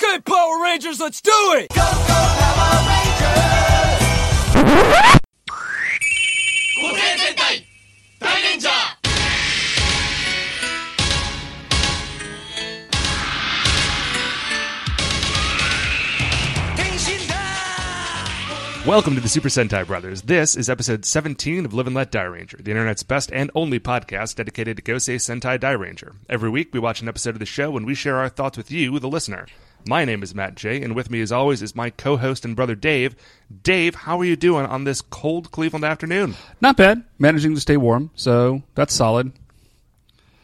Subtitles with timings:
[0.00, 1.70] Okay, Power Rangers, let's do it!
[1.70, 3.58] Go, go, Power Rangers!
[6.80, 7.66] 個性戦隊
[8.20, 8.74] 大レンジャー
[16.76, 17.34] 変身だ
[18.86, 20.22] Welcome to the Super Sentai Brothers.
[20.22, 23.80] This is episode 17 of Live and Let Die Ranger, the internet's best and only
[23.80, 26.14] podcast dedicated to Gosei Sentai Die Dairanger.
[26.30, 28.70] Every week, we watch an episode of the show and we share our thoughts with
[28.70, 29.48] you, the listener.
[29.88, 32.74] My name is Matt J, and with me, as always, is my co-host and brother
[32.74, 33.16] Dave.
[33.62, 36.34] Dave, how are you doing on this cold Cleveland afternoon?
[36.60, 37.04] Not bad.
[37.18, 39.32] Managing to stay warm, so that's solid.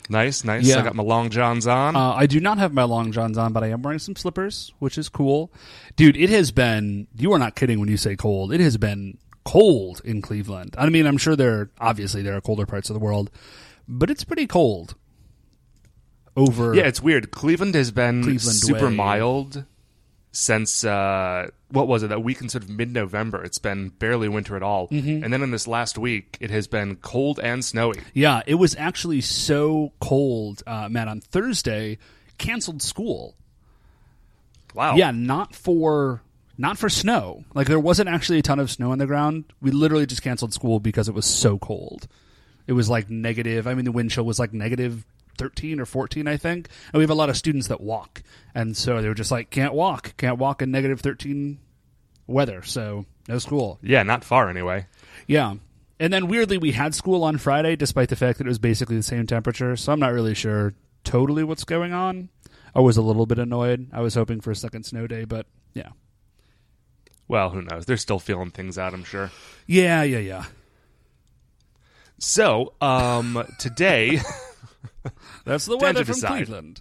[0.09, 0.67] Nice, nice.
[0.67, 0.79] Yeah.
[0.79, 1.95] I got my long johns on.
[1.95, 4.73] Uh, I do not have my long johns on, but I am wearing some slippers,
[4.79, 5.53] which is cool.
[5.95, 7.07] Dude, it has been.
[7.15, 8.51] You are not kidding when you say cold.
[8.51, 10.75] It has been cold in Cleveland.
[10.79, 13.31] I mean, I'm sure there obviously there are colder parts of the world,
[13.87, 14.95] but it's pretty cold.
[16.37, 17.31] Over yeah, it's weird.
[17.31, 18.95] Cleveland has been Cleveland super way.
[18.95, 19.65] mild
[20.33, 22.09] since uh, what was it?
[22.09, 23.45] That week in sort of mid-November.
[23.45, 25.23] It's been barely winter at all, Mm-hmm.
[25.23, 28.01] and then in this last week, it has been cold and snowy.
[28.15, 31.07] Yeah, it was actually so cold, uh, Matt.
[31.07, 31.99] On Thursday,
[32.37, 33.37] canceled school.
[34.75, 34.97] Wow.
[34.97, 36.21] Yeah, not for
[36.59, 37.45] not for snow.
[37.55, 39.45] Like there wasn't actually a ton of snow on the ground.
[39.61, 42.09] We literally just canceled school because it was so cold.
[42.67, 43.67] It was like negative.
[43.69, 45.05] I mean, the wind chill was like negative
[45.39, 46.69] thirteen or fourteen, I think.
[46.93, 48.23] And we have a lot of students that walk,
[48.55, 51.59] and so they were just like, can't walk, can't walk in negative thirteen
[52.27, 52.63] weather.
[52.63, 53.79] So no school.
[53.83, 54.87] Yeah, not far anyway.
[55.27, 55.55] Yeah.
[56.01, 58.97] And then weirdly, we had school on Friday, despite the fact that it was basically
[58.97, 59.77] the same temperature.
[59.77, 60.75] So I'm not really sure
[61.05, 62.31] totally what's going on.
[62.75, 63.89] I was a little bit annoyed.
[63.93, 65.91] I was hoping for a second snow day, but yeah.
[67.29, 67.87] Well, who knows?
[67.87, 69.31] They're still feeling things out, I'm sure.
[69.67, 70.45] Yeah, yeah, yeah.
[72.19, 74.21] So, um, today,
[75.45, 76.29] That's the weather from aside.
[76.47, 76.81] Cleveland.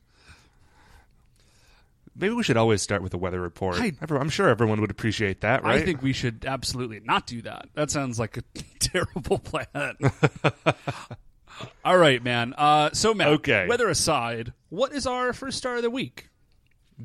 [2.16, 3.78] maybe we should always start with a weather report.
[3.80, 5.82] I, I'm sure everyone would appreciate that, right?
[5.82, 7.68] I think we should absolutely not do that.
[7.74, 8.42] That sounds like a
[8.80, 9.96] terrible plan.
[11.86, 12.54] All right, man.
[12.58, 13.68] Uh, so, Matt, Okay.
[13.68, 16.30] weather aside, what is our first star of the week?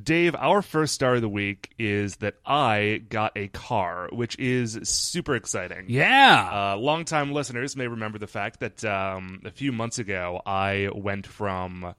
[0.02, 4.78] Dave, our first star of the week is that I got a car, which is
[4.88, 5.86] super exciting.
[5.88, 6.72] Yeah.
[6.74, 11.26] Uh, longtime listeners may remember the fact that um, a few months ago I went
[11.26, 11.94] from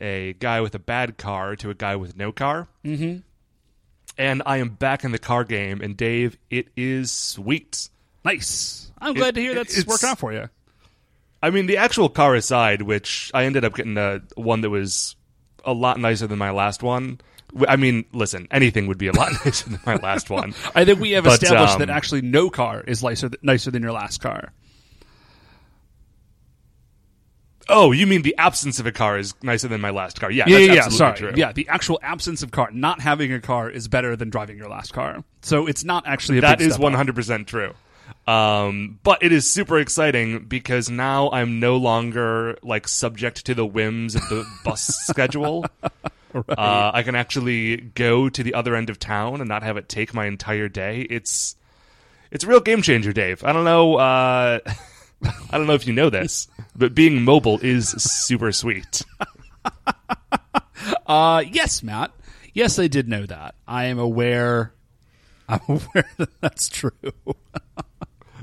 [0.00, 2.68] a guy with a bad car to a guy with no car.
[2.84, 3.18] Mm-hmm.
[4.18, 7.88] And I am back in the car game, and Dave, it is sweet.
[8.24, 8.92] nice.
[9.00, 10.48] I'm glad to hear it- that's it's- working out for you.
[11.42, 15.16] I mean, the actual car aside, which I ended up getting a one that was
[15.64, 17.20] a lot nicer than my last one.
[17.68, 20.54] I mean, listen, anything would be a lot nicer than my last one.
[20.74, 23.82] I think we have But, established um, that actually no car is nicer, nicer than
[23.82, 24.52] your last car.
[27.68, 30.30] Oh, you mean the absence of a car is nicer than my last car?
[30.30, 31.16] Yeah, Yeah, that's yeah, Sorry.
[31.16, 31.32] true.
[31.36, 34.68] Yeah, the actual absence of car, not having a car, is better than driving your
[34.68, 35.22] last car.
[35.42, 37.74] So it's not actually a That is one hundred percent true.
[38.26, 43.66] Um, but it is super exciting because now I'm no longer like subject to the
[43.66, 45.66] whims of the bus schedule.
[46.34, 49.88] Uh, I can actually go to the other end of town and not have it
[49.88, 51.00] take my entire day.
[51.02, 51.56] It's
[52.30, 53.42] it's a real game changer, Dave.
[53.42, 53.96] I don't know.
[53.96, 54.60] Uh,
[55.50, 59.02] I don't know if you know this, but being mobile is super sweet.
[61.06, 62.12] Uh, yes, Matt.
[62.54, 63.56] Yes, I did know that.
[63.66, 64.72] I am aware.
[65.50, 66.92] I'm aware that that's true.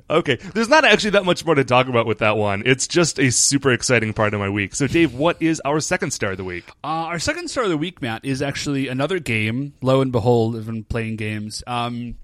[0.10, 2.64] Okay, there's not actually that much more to talk about with that one.
[2.66, 4.74] It's just a super exciting part of my week.
[4.74, 6.64] So, Dave, what is our second star of the week?
[6.82, 9.74] Uh, our second star of the week, Matt, is actually another game.
[9.82, 11.62] Lo and behold, I've been playing games.
[11.68, 12.16] Um,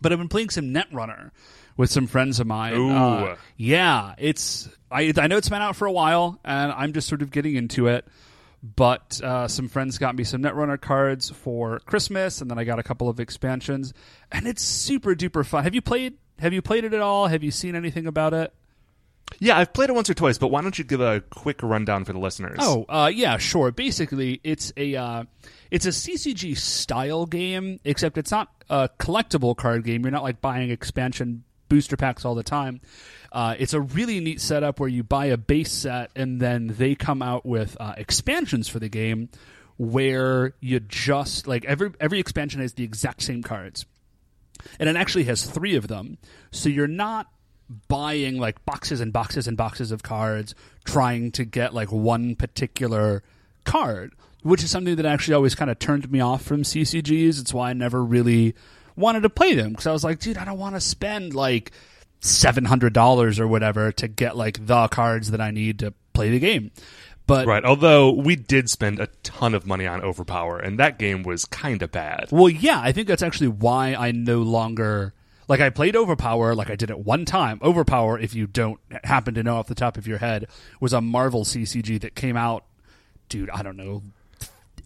[0.00, 1.32] but I've been playing some Netrunner
[1.76, 2.74] with some friends of mine.
[2.74, 2.90] Ooh.
[2.96, 7.08] Uh, yeah, it's I, I know it's been out for a while, and I'm just
[7.08, 8.06] sort of getting into it.
[8.62, 12.78] But uh, some friends got me some Netrunner cards for Christmas, and then I got
[12.78, 13.92] a couple of expansions,
[14.32, 15.62] and it's super duper fun.
[15.62, 16.14] Have you played?
[16.40, 17.28] Have you played it at all?
[17.28, 18.52] Have you seen anything about it?
[19.40, 22.04] Yeah, I've played it once or twice, but why don't you give a quick rundown
[22.04, 22.58] for the listeners?
[22.60, 23.70] Oh, uh, yeah, sure.
[23.70, 25.24] Basically, it's a uh,
[25.70, 30.02] it's a CCG style game, except it's not a collectible card game.
[30.02, 32.80] You're not like buying expansion booster packs all the time.
[33.30, 36.94] Uh, it's a really neat setup where you buy a base set and then they
[36.94, 39.28] come out with uh, expansions for the game,
[39.76, 43.86] where you just like every every expansion has the exact same cards
[44.78, 46.18] and it actually has three of them.
[46.50, 47.28] So you're not
[47.88, 50.54] buying like boxes and boxes and boxes of cards
[50.84, 53.22] trying to get like one particular
[53.64, 54.12] card,
[54.42, 57.40] which is something that actually always kind of turned me off from CCGs.
[57.40, 58.54] It's why I never really
[58.98, 61.72] wanted to play them because I was like, dude, I don't want to spend like
[62.20, 66.30] seven hundred dollars or whatever to get like the cards that I need to play
[66.30, 66.70] the game.
[67.26, 67.64] But Right.
[67.64, 71.82] Although we did spend a ton of money on Overpower, and that game was kind
[71.82, 72.28] of bad.
[72.30, 75.12] Well, yeah, I think that's actually why I no longer
[75.46, 77.58] like I played Overpower, like I did it one time.
[77.62, 80.46] Overpower, if you don't happen to know off the top of your head,
[80.80, 82.64] was a Marvel CCG that came out,
[83.28, 84.02] dude, I don't know,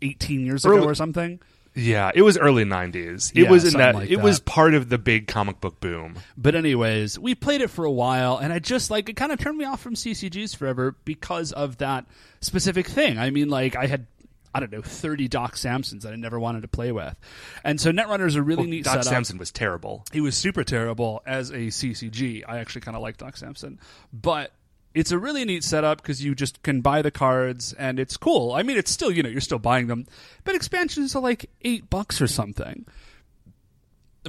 [0.03, 1.41] eighteen years ago or something.
[1.75, 3.33] Yeah, it was early '90s.
[3.35, 3.95] It Yeah, was in something that.
[3.95, 4.45] like it was that.
[4.45, 6.17] part of the big comic book boom.
[6.37, 9.15] But anyways, we played it for a while, and I just like it.
[9.17, 12.05] Kind of turned me off from CCGs forever because of that
[12.41, 13.19] specific thing.
[13.19, 14.07] I mean, like I had.
[14.55, 17.17] I don't know, 30 Doc Samsons that I never wanted to play with.
[17.65, 19.07] And so Netrunner's a really neat Doc setup.
[19.07, 20.05] Samson was terrible.
[20.13, 22.45] he was super terrible as a CCG.
[22.47, 23.81] I actually kind of like Doc Samson,
[24.13, 24.53] but
[24.95, 28.53] it's a really neat setup because you just can buy the cards and it's cool.
[28.53, 30.07] I mean, it's still you know you're still buying them,
[30.45, 32.87] but expansions are like eight bucks or something.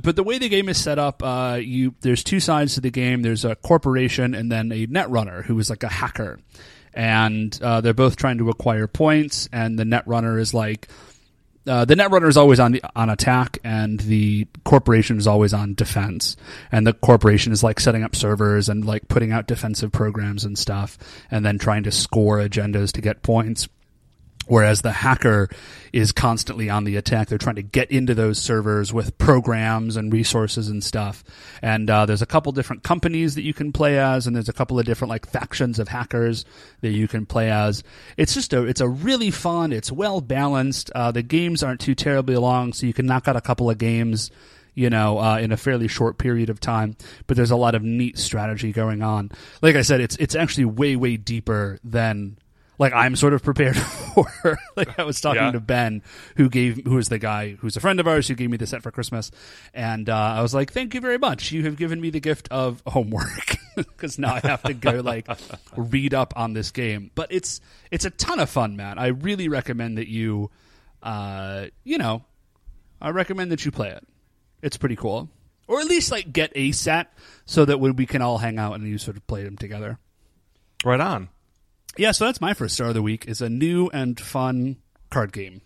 [0.02, 2.90] But the way the game is set up, uh, you there's two sides to the
[2.90, 3.22] game.
[3.22, 6.40] There's a corporation and then a netrunner who is like a hacker,
[6.94, 9.48] and uh, they're both trying to acquire points.
[9.52, 10.88] And the netrunner is like
[11.66, 15.74] uh, the netrunner is always on the on attack, and the corporation is always on
[15.76, 16.36] defense.
[16.72, 20.58] And the corporation is like setting up servers and like putting out defensive programs and
[20.58, 20.98] stuff,
[21.32, 23.68] and then trying to score agendas to get points.
[24.48, 25.50] Whereas the hacker
[25.94, 27.28] is constantly on the attack.
[27.28, 31.24] They're trying to get into those servers with programs and resources and stuff.
[31.62, 34.54] And uh, there's a couple different companies that you can play as, and there's a
[34.54, 36.46] couple of different like factions of hackers
[36.82, 37.84] that you can play as.
[38.18, 39.72] It's just a it's a really fun.
[39.72, 40.92] It's well balanced.
[40.94, 43.78] Uh, the games aren't too terribly long, so you can knock out a couple of
[43.78, 44.32] games
[44.76, 46.96] you know, uh, in a fairly short period of time.
[47.28, 49.30] But there's a lot of neat strategy going on.
[49.62, 52.38] Like I said, it's it's actually way way deeper than
[52.80, 53.76] like I'm sort of prepared
[54.14, 54.58] for.
[54.76, 55.52] like I was talking Yeah.
[55.52, 56.02] to Ben,
[56.38, 58.68] who gave who is the guy who's a friend of ours who gave me the
[58.68, 59.32] set for Christmas,
[59.74, 61.52] and uh, I was like, "Thank you very much.
[61.52, 65.28] You have given me the gift of homework because now I have to go like
[65.78, 67.62] read up on this game." But it's
[67.92, 68.98] it's a ton of fun, man.
[68.98, 70.50] I really recommend that you,
[71.02, 72.24] uh, you know,
[73.02, 74.06] I recommend that you play it.
[74.62, 75.30] It's pretty cool,
[75.68, 77.12] or at least like get a set
[77.46, 80.00] so that when we can all hang out and you sort of play them together.
[80.86, 81.30] Right on.
[81.98, 83.26] Yeah, so that's my first star of the week.
[83.28, 84.78] Is a new and fun
[85.10, 85.62] card game.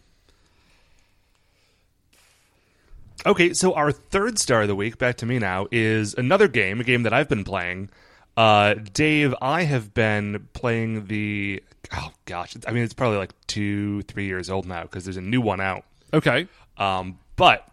[3.25, 6.79] Okay, so our third star of the week, back to me now, is another game,
[6.79, 7.89] a game that I've been playing.
[8.35, 11.63] Uh, Dave, I have been playing the.
[11.93, 15.21] Oh gosh, I mean it's probably like two, three years old now because there's a
[15.21, 15.83] new one out.
[16.13, 16.47] Okay.
[16.77, 17.67] Um, but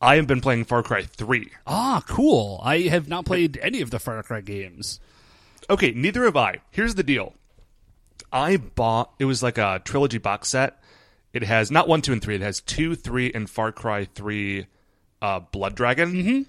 [0.00, 1.50] I have been playing Far Cry Three.
[1.66, 2.60] Ah, cool.
[2.64, 5.00] I have not played any of the Far Cry games.
[5.68, 6.60] Okay, neither have I.
[6.70, 7.34] Here's the deal.
[8.32, 10.82] I bought it was like a trilogy box set.
[11.32, 12.34] It has not one, two, and three.
[12.34, 14.66] It has two, three, and Far Cry three,
[15.22, 16.12] uh, Blood Dragon.
[16.12, 16.42] Mm-hmm.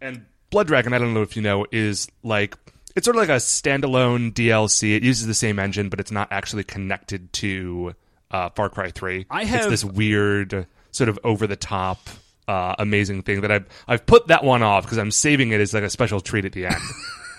[0.00, 2.56] And Blood Dragon, I don't know if you know, is like
[2.96, 4.96] it's sort of like a standalone DLC.
[4.96, 7.94] It uses the same engine, but it's not actually connected to
[8.30, 9.26] uh, Far Cry three.
[9.30, 12.08] I it's have- this weird, sort of over the top,
[12.48, 15.72] uh, amazing thing that I've I've put that one off because I'm saving it as
[15.72, 16.76] like a special treat at the end.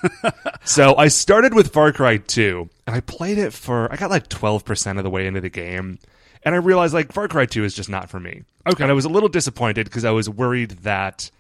[0.63, 4.27] So I started with Far Cry 2, and I played it for I got like
[4.30, 5.98] 12% of the way into the game,
[6.44, 8.44] and I realized like Far Cry 2 is just not for me.
[8.68, 8.83] Okay.
[8.83, 11.31] And I was a little disappointed because I was worried that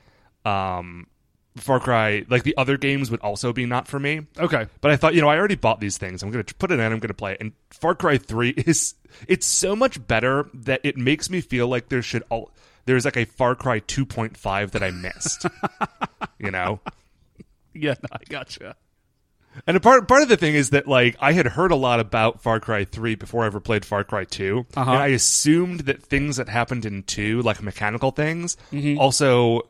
[0.43, 1.07] um
[1.55, 4.25] Far Cry like the other games would also be not for me.
[4.39, 4.67] Okay.
[4.81, 6.23] But I thought, you know, I already bought these things.
[6.23, 6.91] I'm going to put it in.
[6.91, 7.41] I'm going to play it.
[7.41, 8.95] And Far Cry 3 is
[9.27, 12.51] it's so much better that it makes me feel like there should all
[12.85, 15.45] there's like a Far Cry 2.5 that I missed.
[16.39, 16.79] you know?
[17.73, 18.75] Yeah, no, I gotcha.
[19.67, 21.99] And a part part of the thing is that like I had heard a lot
[21.99, 24.65] about Far Cry 3 before I ever played Far Cry 2.
[24.75, 24.91] Uh-huh.
[24.91, 28.97] And I assumed that things that happened in 2, like mechanical things, Mm-hmm.
[28.99, 29.67] also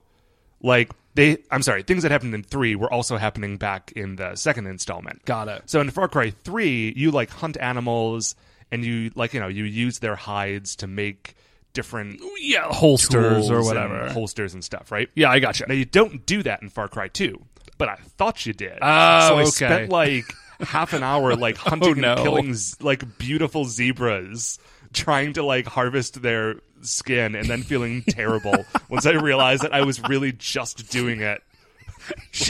[0.62, 4.36] like they I'm sorry, things that happened in 3 were also happening back in the
[4.36, 5.26] second installment.
[5.26, 5.64] Got it.
[5.66, 8.36] So in Far Cry 3, you like hunt animals
[8.72, 11.34] and you like, you know, you use their hides to make
[11.74, 14.10] different Yeah, holsters or and whatever.
[14.12, 15.10] holsters and stuff, right?
[15.16, 15.66] yeah, I gotcha.
[15.68, 17.42] Now you don't do that in Far Cry 2,
[17.82, 18.78] but I thought you did.
[18.80, 19.50] Oh, so I okay.
[19.50, 22.14] spent like half an hour like oh, hunting no.
[22.14, 24.60] and killing like beautiful zebras,
[24.94, 29.82] trying to like harvest their skin, and then feeling terrible once I realized that I
[29.82, 31.42] was really just doing it.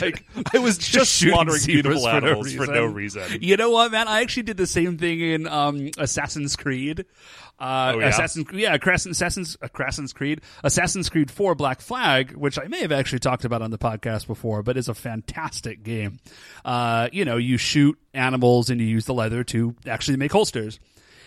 [0.00, 3.38] Like I was just shooting slaughtering beautiful for no animals for no reason.
[3.40, 4.08] You know what, man?
[4.08, 7.04] I actually did the same thing in um, Assassin's Creed.
[7.60, 8.08] Uh, Oh, yeah?
[8.08, 12.90] Assassin's yeah, Assassin's uh, Assassin's Creed, Assassin's Creed Four Black Flag, which I may have
[12.92, 16.18] actually talked about on the podcast before, but is a fantastic game.
[16.64, 20.80] Uh, you know, you shoot animals and you use the leather to actually make holsters.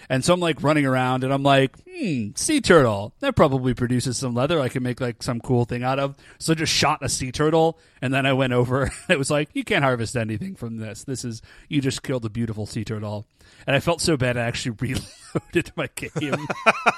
[0.10, 3.14] And so I'm like running around and I'm like, hmm, sea turtle.
[3.20, 6.16] That probably produces some leather I can make like some cool thing out of.
[6.40, 8.92] So I just shot a sea turtle and then I went over.
[9.10, 11.04] It was like, you can't harvest anything from this.
[11.04, 13.28] This is, you just killed a beautiful sea turtle.
[13.68, 16.48] And I felt so bad I actually reloaded my game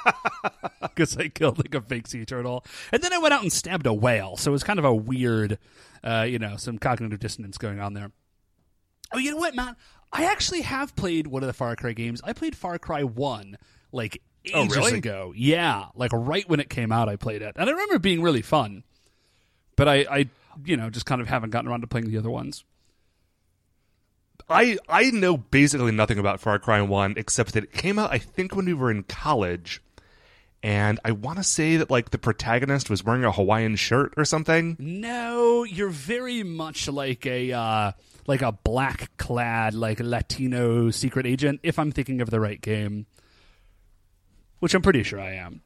[0.81, 2.65] because I killed like a fake sea turtle.
[2.91, 4.37] And then I went out and stabbed a whale.
[4.37, 5.59] So it was kind of a weird,
[6.03, 8.11] uh, you know, some cognitive dissonance going on there.
[9.13, 9.75] Oh, you know what, Matt?
[10.11, 12.21] I actually have played one of the Far Cry games.
[12.23, 13.57] I played Far Cry 1
[13.91, 14.21] like
[14.53, 14.97] Oh, ages really?
[14.97, 15.33] ago.
[15.35, 17.55] Yeah, like right when it came out, I played it.
[17.57, 18.83] And I remember it being really fun.
[19.75, 20.29] But I, I,
[20.63, 22.63] you know, just kind of haven't gotten around to playing the other ones.
[24.49, 28.17] I I know basically nothing about Far Cry One except that it came out I
[28.17, 29.81] think when we were in college,
[30.63, 34.23] and I want to say that like the protagonist was wearing a Hawaiian shirt or
[34.23, 34.77] something.
[34.79, 37.91] No, you're very much like a uh,
[38.27, 41.59] like a black clad like Latino secret agent.
[41.63, 43.07] If I'm thinking of the right game,
[44.59, 45.61] which I'm pretty sure I am.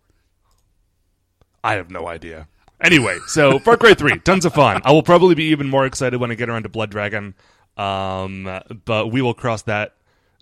[1.63, 2.47] I have no idea.
[2.79, 4.81] Anyway, so Far Cry 3, tons of fun.
[4.83, 7.35] I will probably be even more excited when I get around to Blood Dragon.
[7.77, 8.49] Um,
[8.85, 9.95] but we will cross that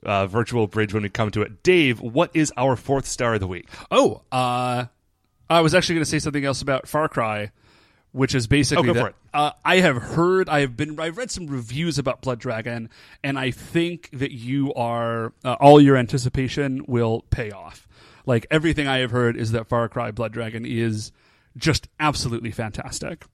[0.03, 1.63] uh, virtual bridge when we come to it.
[1.63, 3.67] Dave, what is our fourth star of the week?
[3.91, 4.85] Oh, uh,
[5.49, 7.51] I was actually going to say something else about Far Cry,
[8.11, 9.13] which is basically Oh, that.
[9.33, 12.89] Uh, I have heard, I have been, I've read some reviews about Blood Dragon,
[13.23, 17.87] and I think that you are uh, all your anticipation will pay off.
[18.25, 21.11] Like everything I have heard is that Far Cry Blood Dragon is
[21.57, 23.25] just absolutely fantastic.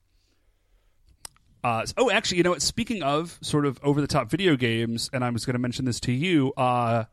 [1.63, 2.61] Uh, oh, actually, you know what?
[2.61, 5.85] Speaking of sort of over the top video games, and I was going to mention
[5.85, 7.05] this to you, uh,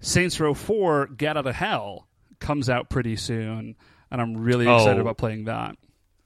[0.00, 3.76] Saints Row 4 Get Out of Hell comes out pretty soon,
[4.10, 5.02] and I'm really excited Oh.
[5.02, 5.76] about playing that.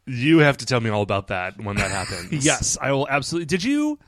[0.07, 2.31] You have to tell me all about that when that happens.
[2.45, 3.47] Yes, I will absolutely.
[3.47, 3.99] Did you?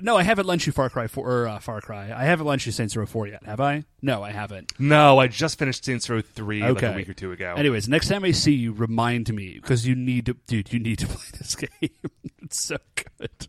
[0.00, 2.12] No, I haven't lent you Far Cry 4 or uh, Far Cry.
[2.14, 3.84] I haven't lent you Saints Row 4 yet, have I?
[4.02, 4.72] No, I haven't.
[4.78, 7.54] No, I just finished Saints Row 3 like a week or two ago.
[7.56, 10.72] Anyways, next time I see you, remind me because you need to, dude.
[10.72, 11.68] You need to play this game.
[12.42, 12.78] it's so
[13.18, 13.48] good.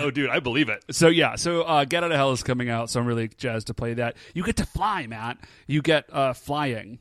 [0.00, 0.82] Oh, dude, I believe it.
[0.90, 3.66] So yeah, so uh, Get Out of Hell is coming out, so I'm really jazzed
[3.66, 4.16] to play that.
[4.34, 5.38] You get to fly, Matt.
[5.66, 6.98] You get uh, flying.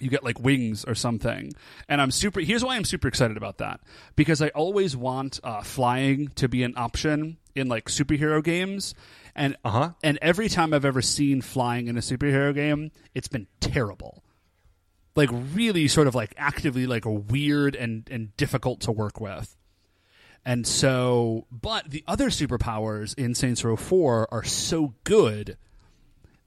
[0.00, 1.52] You get like wings or something,
[1.88, 2.40] and I'm super.
[2.40, 3.80] Here's why I'm super excited about that
[4.16, 8.94] because I always want uh, flying to be an option in like superhero games,
[9.36, 9.90] and Uh-huh.
[10.02, 14.24] and every time I've ever seen flying in a superhero game, it's been terrible.
[15.14, 19.56] Like really, sort of like actively like weird and and difficult to work with.
[20.44, 25.56] And so, but the other superpowers in Saints Row 4 are so good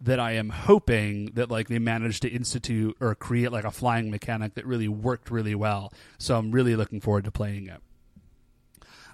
[0.02, 4.12] that I am hoping that like they managed to institute or create like a flying
[4.12, 5.94] mechanic that really worked really well.
[6.18, 7.82] So I'm really looking forward to playing it.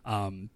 [0.06, 0.50] Um,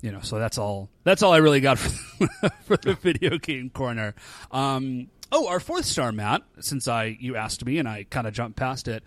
[0.00, 0.90] you know, so that's all.
[1.04, 2.28] That's all I really got for,
[2.64, 4.14] for the video game corner.
[4.50, 6.42] Um, oh, our fourth star, Matt.
[6.60, 9.02] Since I you asked me and I kind of jumped past it,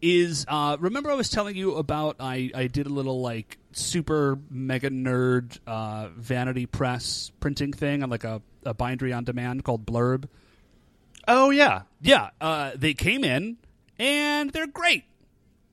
[0.00, 4.38] is uh, remember I was telling you about I I did a little like super
[4.48, 9.86] mega nerd uh, vanity press printing thing on like a, a bindery on demand called
[9.86, 10.28] Blurb.
[11.26, 11.82] Oh, yeah.
[12.00, 13.58] Yeah, uh, they came in
[13.98, 15.04] and they're great.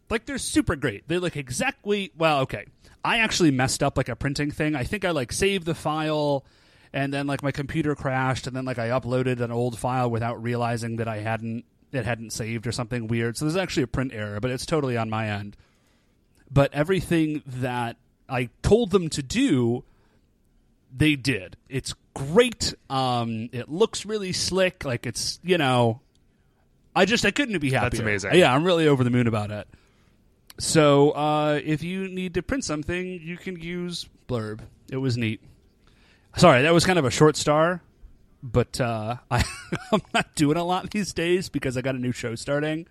[0.10, 1.08] Like they're super great.
[1.08, 2.42] They look exactly well.
[2.42, 2.66] Okay,
[3.04, 4.76] I actually messed up like a printing thing.
[4.76, 6.46] I think I like saved the file,
[6.94, 10.42] and then like my computer crashed, and then like I uploaded an old file without
[10.42, 13.38] realizing that I hadn't it hadn't saved or something weird.
[13.38, 15.58] So there's actually a print error, but it's totally on my end.
[16.52, 17.98] But everything that
[18.30, 19.84] I told them to do,
[20.96, 21.58] they did.
[21.70, 22.74] It's great.
[22.90, 24.86] Um, it looks really slick.
[24.86, 26.02] Like it's you know,
[26.96, 27.90] I just I couldn't be happier.
[27.90, 28.36] That's amazing.
[28.36, 29.68] Yeah, I'm really over the moon about it.
[30.58, 34.62] So uh, if you need to print something, you can use Blurb.
[34.90, 35.42] It was neat.
[36.38, 37.82] Sorry, that was kind of a short star,
[38.42, 39.44] but uh, I,
[39.92, 42.88] I'm not doing a lot these days because I got a new show starting.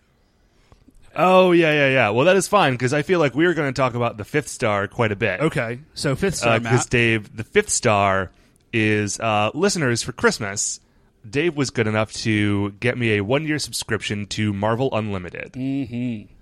[1.16, 2.10] Oh, yeah, yeah, yeah.
[2.10, 4.24] Well, that is fine because I feel like we are going to talk about the
[4.24, 5.40] fifth star quite a bit.
[5.40, 6.90] Okay, so fifth star, Because Matt.
[6.90, 8.30] Dave, the fifth star
[8.72, 10.80] is uh, listeners for Christmas.
[11.28, 15.52] Dave was good enough to get me a one year subscription to Marvel Unlimited.
[15.52, 16.32] Mm-hmm.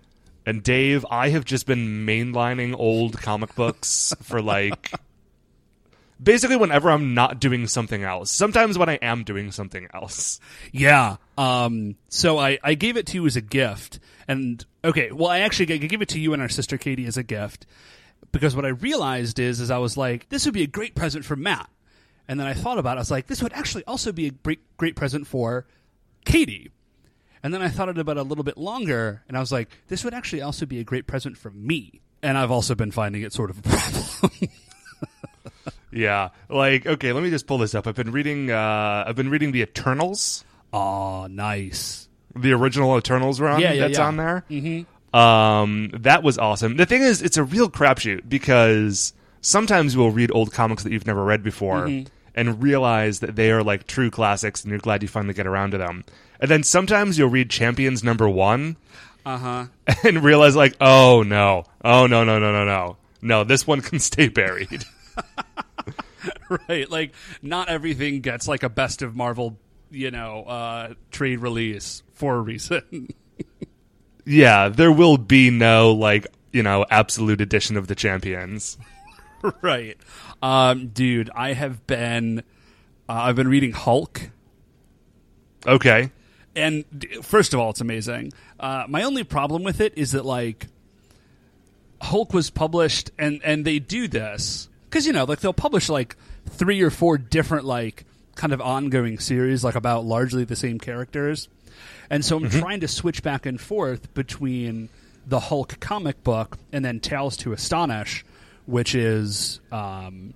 [0.44, 4.92] And Dave, I have just been mainlining old comic books for like.
[6.20, 8.30] Basically, whenever I'm not doing something else.
[8.30, 10.38] Sometimes when I am doing something else.
[10.70, 11.16] Yeah.
[11.36, 13.98] Um, so I, I gave it to you as a gift.
[14.32, 17.16] And okay, well, I actually g- gave it to you and our sister Katie as
[17.16, 17.66] a gift
[18.32, 21.24] because what I realized is, is I was like, this would be a great present
[21.24, 21.68] for Matt.
[22.28, 23.00] And then I thought about it.
[23.00, 25.66] I was like, this would actually also be a great, great present for
[26.24, 26.70] Katie.
[27.42, 30.04] And then I thought about it a little bit longer, and I was like, this
[30.04, 32.00] would actually also be a great present for me.
[32.22, 34.48] And I've also been finding it sort of a problem.
[35.92, 36.30] Yeah.
[36.48, 37.86] Like, okay, let me just pull this up.
[37.86, 40.44] I've been reading uh I've been reading The Eternals.
[40.72, 42.08] Oh, nice.
[42.36, 44.06] The original Eternals run Yeah, yeah, that's yeah.
[44.06, 44.44] on there.
[44.50, 45.16] Mm-hmm.
[45.16, 46.76] Um, that was awesome.
[46.76, 51.06] The thing is, it's a real crapshoot because sometimes you'll read old comics that you've
[51.06, 52.08] never read before Mm-hmm.
[52.34, 55.72] and realize that they are like true classics, and you're glad you finally get around
[55.72, 56.04] to them.
[56.40, 58.76] And then sometimes you'll read Champions number one
[59.26, 59.66] Uh huh.
[60.04, 63.98] and realize like, oh no, oh no, no, no, no, no, no, this one can
[63.98, 64.84] stay buried.
[66.68, 66.88] Right.
[66.90, 69.56] Like, not everything gets like a best of Marvel,
[69.90, 73.08] you know, uh, trade release for a reason.
[74.24, 78.78] yeah, there will be no like you know absolute edition of the Champions.
[79.60, 79.96] right.
[80.40, 82.44] Um, dude, I have been,
[83.08, 84.30] uh, I've been reading Hulk.
[85.66, 86.12] Okay.
[86.54, 86.84] and
[87.22, 88.32] first of all, it's amazing.
[88.60, 90.68] Uh, my only problem with it is that like
[92.02, 96.14] Hulk was published, and and they do this because you know like they'll publish like
[96.48, 98.04] three or four different like
[98.36, 101.48] kind of ongoing series like about largely the same characters,
[102.10, 104.88] and so I'm trying to switch back and forth between
[105.26, 108.24] the Hulk comic book and then Tales to Astonish,
[108.66, 109.60] which is.
[109.70, 110.34] Um,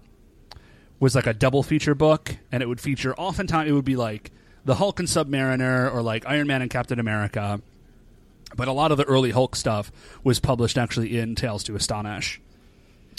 [0.98, 4.30] was like a double feature book, and it would feature oftentimes it would be like
[4.64, 7.60] the Hulk and Submariner or like Iron Man and Captain America.
[8.56, 9.92] But a lot of the early Hulk stuff
[10.24, 12.40] was published actually in Tales to Astonish.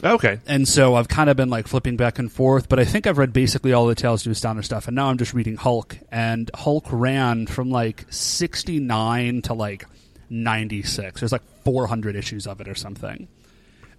[0.03, 0.39] Okay.
[0.45, 3.17] And so I've kind of been like flipping back and forth, but I think I've
[3.17, 5.97] read basically all the Tales to Astonish stuff, and now I'm just reading Hulk.
[6.11, 9.85] And Hulk ran from like 69 to like
[10.29, 11.19] 96.
[11.19, 13.27] There's like 400 issues of it or something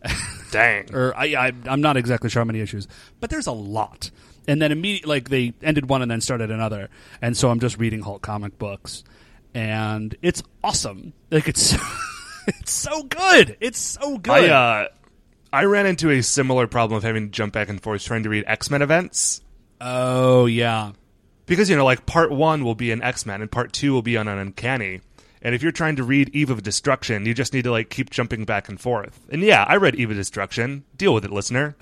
[0.50, 0.95] Dang.
[0.95, 2.88] or I, I I'm not exactly sure how many issues,
[3.21, 4.11] but there's a lot.
[4.47, 6.88] And then immediately, like they ended one and then started another,
[7.21, 9.05] and so I'm just reading Hulk comic books,
[9.55, 11.12] and it's awesome.
[11.31, 11.75] Like it's
[12.47, 13.57] it's so good.
[13.61, 14.50] It's so good.
[14.50, 14.88] I uh,
[15.52, 18.28] I ran into a similar problem of having to jump back and forth trying to
[18.28, 19.43] read X Men events
[19.81, 20.93] oh yeah,
[21.47, 24.02] because you know like part one will be an X Men and part two will
[24.02, 25.00] be on an Uncanny.
[25.40, 28.11] And if you're trying to read Eve of Destruction, you just need to like keep
[28.11, 29.25] jumping back and forth.
[29.31, 30.85] And yeah, I read Eve of Destruction.
[30.97, 31.76] Deal with it, listener.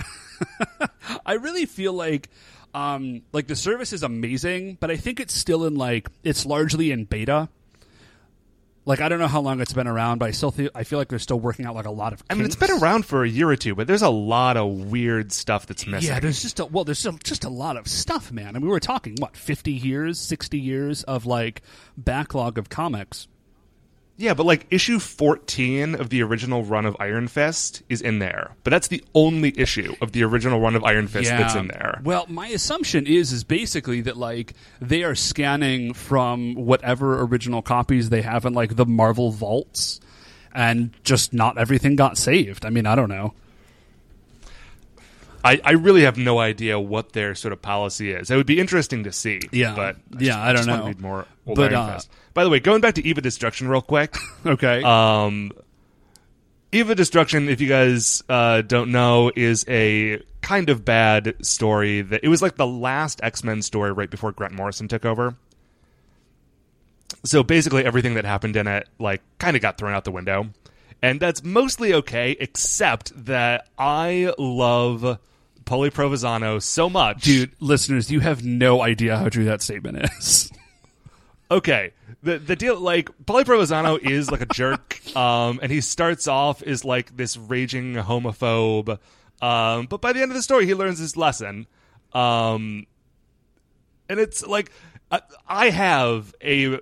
[1.27, 2.29] I really feel like
[2.75, 6.91] um like the service is amazing, but I think it's still in like it's largely
[6.91, 7.49] in beta.
[8.87, 11.01] Like I don't know how long it's been around, but I still feel I feel
[11.01, 12.23] like they're still working out like a lot of.
[12.31, 14.69] I mean, it's been around for a year or two, but there's a lot of
[14.91, 16.09] weird stuff that's missing.
[16.09, 18.51] Yeah, there's just a, well, there's just, just a lot of stuff, man.
[18.51, 21.63] I mean, we were talking what fifty years, sixty years of like
[21.97, 23.27] backlog of comics.
[24.19, 28.53] Yeah, but like issue 14 of the original run of Iron Fist is in there.
[28.65, 32.01] But that's the only issue of the original run of Iron Fist that's in there.
[32.03, 38.09] Well, my assumption is is basically that like they are scanning from whatever original copies
[38.09, 40.01] they have in like the Marvel vaults,
[40.55, 42.65] and just not everything got saved.
[42.65, 43.35] I mean, I don't know.
[45.45, 48.33] I, I really have no idea what their sort of policy is.
[48.33, 49.41] It would be interesting to see.
[49.53, 49.77] Yeah.
[49.77, 50.99] but Yeah, I don't just wanna know.
[50.99, 52.11] More old But, Iron uh, Fist.
[52.37, 54.15] By the way, going back to Eve of Destruction real quick.
[54.45, 54.81] Okay.
[54.83, 55.51] Um,
[56.71, 62.03] Eve of Destruction, if you guys uh, don't know, is a kind of bad story.
[62.03, 65.35] That it was like the last X Men story right before Grant Morrison took over.
[67.25, 70.51] So basically, everything that happened in it, like, kind of got thrown out the window,
[71.03, 75.19] and that's mostly okay, except that I love
[75.65, 80.53] Paulie Provenzano so much, Dude, listeners, you have no idea how true that statement is.
[81.51, 81.93] okay
[82.27, 86.63] the the deal like Paulie Provenzano is like a jerk um and he starts off
[86.63, 88.99] as like this raging homophobe
[89.41, 91.67] um but by the end of the story he learns his lesson
[92.13, 92.87] um
[94.09, 94.71] and it's like
[95.11, 96.79] I, I have a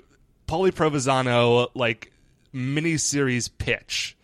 [0.46, 2.12] Paulie Provenzano like
[2.52, 4.16] mini series pitch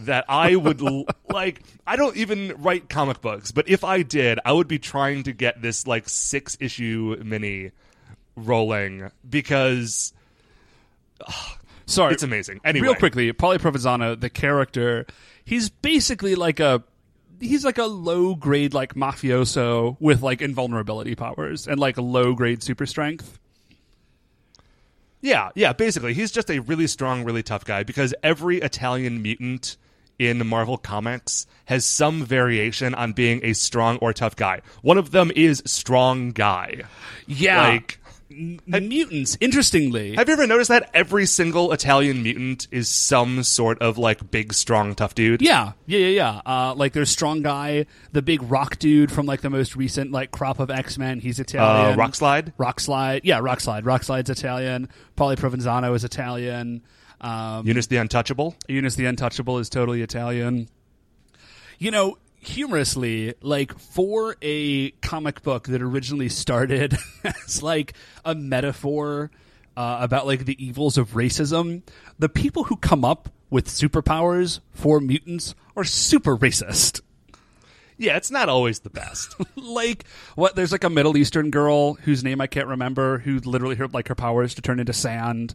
[0.00, 1.62] that I would l- like.
[1.86, 5.32] I don't even write comic books, but if I did, I would be trying to
[5.32, 7.72] get this like six issue mini
[8.36, 10.12] rolling because
[11.86, 12.60] Sorry, it's amazing.
[12.64, 15.06] Anyway, Real quickly, Paulie Provenzano, the character,
[15.44, 16.82] he's basically like a
[17.40, 22.62] he's like a low grade like mafioso with like invulnerability powers and like low grade
[22.62, 23.38] super strength.
[25.20, 25.72] Yeah, yeah.
[25.72, 29.76] Basically, he's just a really strong, really tough guy because every Italian mutant
[30.18, 34.62] in Marvel Comics has some variation on being a strong or tough guy.
[34.82, 36.82] One of them is strong guy.
[37.26, 37.62] Yeah.
[37.62, 37.98] Like,
[38.66, 40.14] mutants, interestingly.
[40.14, 44.52] have you ever noticed that every single Italian mutant is some sort of like big,
[44.52, 45.42] strong, tough dude?
[45.42, 46.40] yeah, yeah, yeah, yeah.
[46.46, 50.30] Uh, like there's strong guy, the big rock dude from like the most recent like
[50.30, 51.20] crop of X Men.
[51.20, 51.98] He's Uh, Italian.
[51.98, 52.52] Rockslide.
[52.58, 53.82] Rockslide, yeah, Rockslide.
[53.82, 54.88] Rockslide's Italian.
[55.16, 56.82] Paulie Provenzano is Italian.
[57.20, 58.56] Um, Unus the Untouchable.
[58.68, 60.68] Unus the Untouchable is totally Italian.
[61.78, 69.30] You know, humorously, like for a comic book that originally started as like a metaphor
[69.76, 71.82] uh, about like the evils of racism,
[72.18, 77.00] the people who come up with superpowers for mutants are super racist.
[77.96, 79.36] Yeah, it's not always the best.
[79.56, 80.56] like what?
[80.56, 84.08] There's like a Middle Eastern girl whose name I can't remember, who literally her like
[84.08, 85.54] her powers to turn into sand.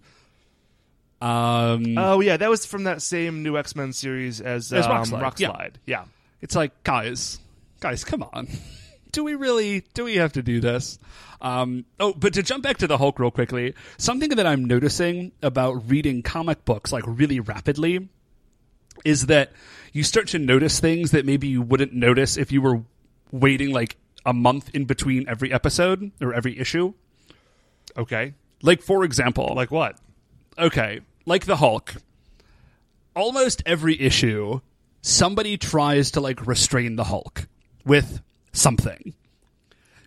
[1.20, 4.92] Um, oh yeah, that was from that same new X Men series as, As um,
[4.92, 5.74] Rockslide, Rockslide.
[5.86, 6.00] yeah.
[6.00, 6.06] yeah.
[6.42, 7.40] It's like guys,
[7.80, 8.48] guys, come on.
[9.12, 9.84] do we really?
[9.94, 11.00] Do we have to do this?
[11.40, 15.32] Um, oh, but to jump back to the Hulk real quickly, something that I'm noticing
[15.44, 18.10] about reading comic books like really rapidly
[19.06, 19.52] is that
[19.94, 22.82] you start to notice things that maybe you wouldn't notice if you were
[23.32, 26.94] waiting like a month in between every episode or every issue.
[27.96, 28.34] Okay.
[28.64, 29.98] Like for example, Like what?
[30.58, 31.96] okay, like the Hulk,
[33.16, 34.62] almost every issue,
[35.08, 37.48] somebody tries to like restrain the Hulk
[37.86, 39.14] with something.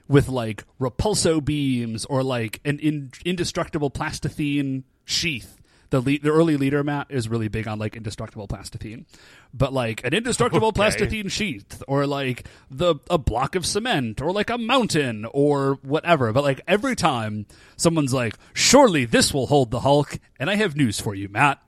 [0.08, 5.56] With like repulso beams or like an in- indestructible plasticine sheath.
[5.90, 9.06] The le- the early leader Matt is really big on like indestructible plasticine,
[9.54, 10.76] but like an indestructible Okay.
[10.76, 16.32] plasticine sheath or like the a block of cement or like a mountain or whatever.
[16.32, 20.76] But like every time someone's like, "Surely this will hold the Hulk," and I have
[20.76, 21.60] news for you, Matt.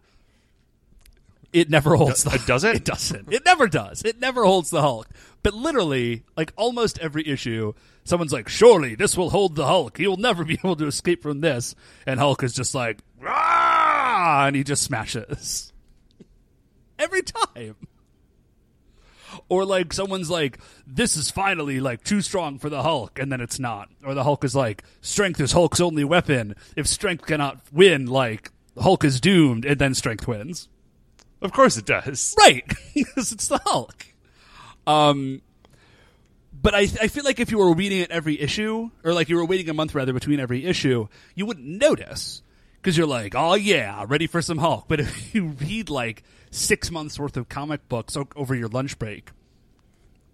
[1.52, 2.76] It never holds Do- the does it?
[2.76, 3.32] It doesn't.
[3.32, 4.02] It never does.
[4.04, 5.08] It never holds the Hulk.
[5.42, 9.98] But literally, like almost every issue, someone's like, "Surely this will hold the Hulk.
[9.98, 11.74] He will never be able to escape from this."
[12.06, 15.72] And Hulk is just like, "Ah!" and he just smashes
[16.98, 17.76] every time.
[19.48, 23.40] Or like someone's like, "This is finally like too strong for the Hulk," and then
[23.40, 23.88] it's not.
[24.04, 26.54] Or the Hulk is like, "Strength is Hulk's only weapon.
[26.76, 30.68] If strength cannot win, like Hulk is doomed," and then strength wins.
[31.42, 32.34] Of course it does.
[32.38, 34.06] Right, because it's the Hulk.
[34.86, 35.42] Um,
[36.52, 39.36] but I I feel like if you were reading it every issue, or like you
[39.36, 42.42] were waiting a month rather between every issue, you wouldn't notice
[42.80, 44.86] because you're like, oh yeah, ready for some Hulk.
[44.88, 48.98] But if you read like six months worth of comic books o- over your lunch
[48.98, 49.30] break,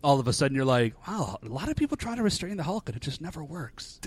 [0.03, 2.63] all of a sudden you're like, wow, a lot of people try to restrain the
[2.63, 4.01] Hulk and it just never works.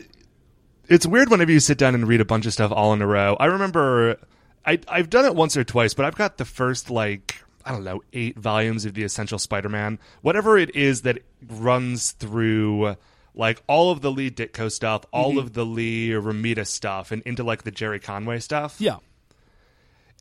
[0.87, 3.07] It's weird whenever you sit down and read a bunch of stuff all in a
[3.07, 3.37] row.
[3.39, 4.17] I remember
[4.65, 7.83] I I've done it once or twice, but I've got the first like I don't
[7.83, 12.95] know, eight volumes of the Essential Spider-Man, whatever it is that runs through
[13.35, 15.39] like all of the Lee Ditko stuff, all mm-hmm.
[15.39, 18.77] of the Lee Romita stuff, and into like the Gerry Conway stuff.
[18.79, 18.97] Yeah,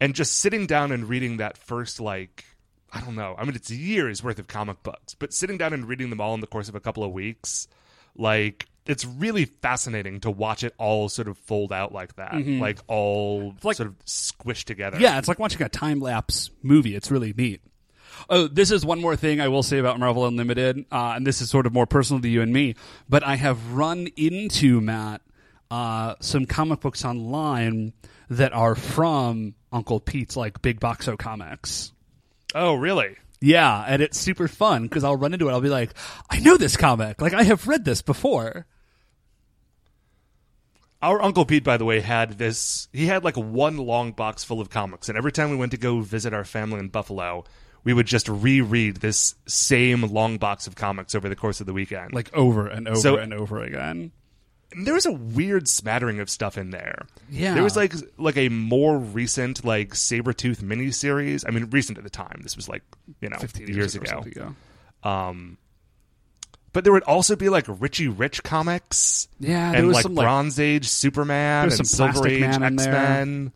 [0.00, 2.44] and just sitting down and reading that first like
[2.92, 3.36] I don't know.
[3.38, 6.34] I mean, it's years worth of comic books, but sitting down and reading them all
[6.34, 7.68] in the course of a couple of weeks,
[8.16, 12.78] like it's really fascinating to watch it all sort of fold out like that, like
[12.86, 14.98] all like- sort of squished together.
[15.00, 16.94] Yeah, it's like watching a time lapse movie.
[16.94, 17.60] It's really neat.
[18.28, 21.40] Oh, this is one more thing I will say about Marvel Unlimited, uh, and this
[21.40, 22.74] is sort of more personal to you and me.
[23.08, 25.22] But I have run into Matt
[25.70, 27.92] uh, some comic books online
[28.28, 31.92] that are from Uncle Pete's, like Big Boxo Comics.
[32.54, 33.16] Oh, really?
[33.40, 35.52] Yeah, and it's super fun because I'll run into it.
[35.52, 35.94] I'll be like,
[36.28, 37.22] I know this comic.
[37.22, 38.66] Like I have read this before.
[41.02, 42.88] Our Uncle Pete, by the way, had this.
[42.92, 45.78] He had like one long box full of comics, and every time we went to
[45.78, 47.44] go visit our family in Buffalo,
[47.84, 51.72] we would just reread this same long box of comics over the course of the
[51.72, 52.12] weekend.
[52.12, 54.12] Like over and over So- and over again.
[54.84, 57.06] there was a weird smattering of stuff in there.
[57.30, 57.54] Yeah.
[57.54, 61.44] There was like like a more recent like Sabretooth miniseries.
[61.48, 62.40] I mean recent at the time.
[62.42, 62.82] This was like,
[63.22, 64.18] you know, 15 years, years, ago.
[64.20, 64.54] Ago.
[65.02, 65.56] Um
[66.72, 69.28] but there would also be like Richie Rich comics.
[69.38, 72.28] Yeah, there and was like some, like- Bronze Age Superman There was and some Silver
[72.28, 73.52] Age X Men.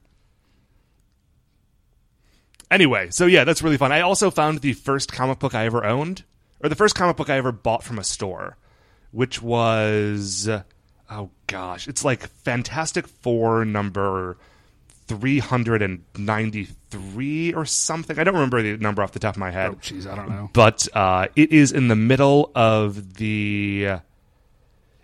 [2.71, 3.93] Anyway, so yeah, that's really fun.
[3.93, 6.25] I also found the first comic book I ever owned,
[6.61, 8.57] or the first comic book I ever bought from a store,
[9.13, 10.49] which was
[11.11, 14.39] oh gosh, it's like Fantastic Four number
[15.07, 18.19] 393 or something.
[18.19, 20.29] I don't remember the number off the top of my head Oh, jeez, I don't
[20.29, 20.51] know.
[20.53, 24.01] but uh, it is in the middle of the.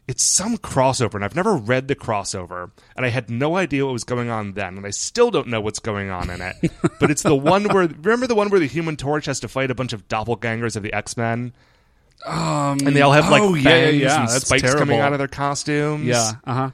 [0.08, 3.92] It's some crossover, and I've never read the crossover, and I had no idea what
[3.92, 6.56] was going on then, and I still don't know what's going on in it.
[6.98, 9.70] but it's the one where remember the one where the Human Torch has to fight
[9.70, 11.52] a bunch of doppelgangers of the X Men,
[12.26, 14.20] Um, and they all have like oh, fangs yeah, yeah, yeah.
[14.20, 16.06] and That's spikes coming out of their costumes.
[16.06, 16.32] Yeah.
[16.44, 16.70] Uh huh.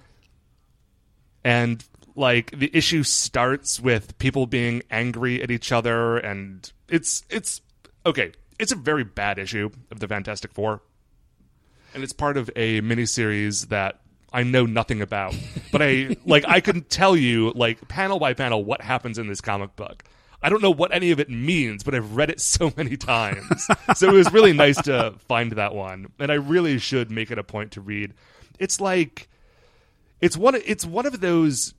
[1.45, 1.85] and
[2.17, 7.61] like the issue starts with people being angry at each other and it's it's
[8.05, 10.81] okay it's a very bad issue of the fantastic four.
[11.95, 14.01] And it's part of a miniseries that
[14.33, 15.35] i know nothing about
[15.73, 19.41] but i like i can tell you like panel by panel what happens in this
[19.41, 20.05] comic book.
[20.43, 23.67] I don't know what any of it means but i've read it so many times.
[23.95, 26.13] So it was really nice to find that one.
[26.19, 28.15] And i really should make it a point to read.
[28.59, 29.29] It's like
[30.21, 31.73] it's one it's one of those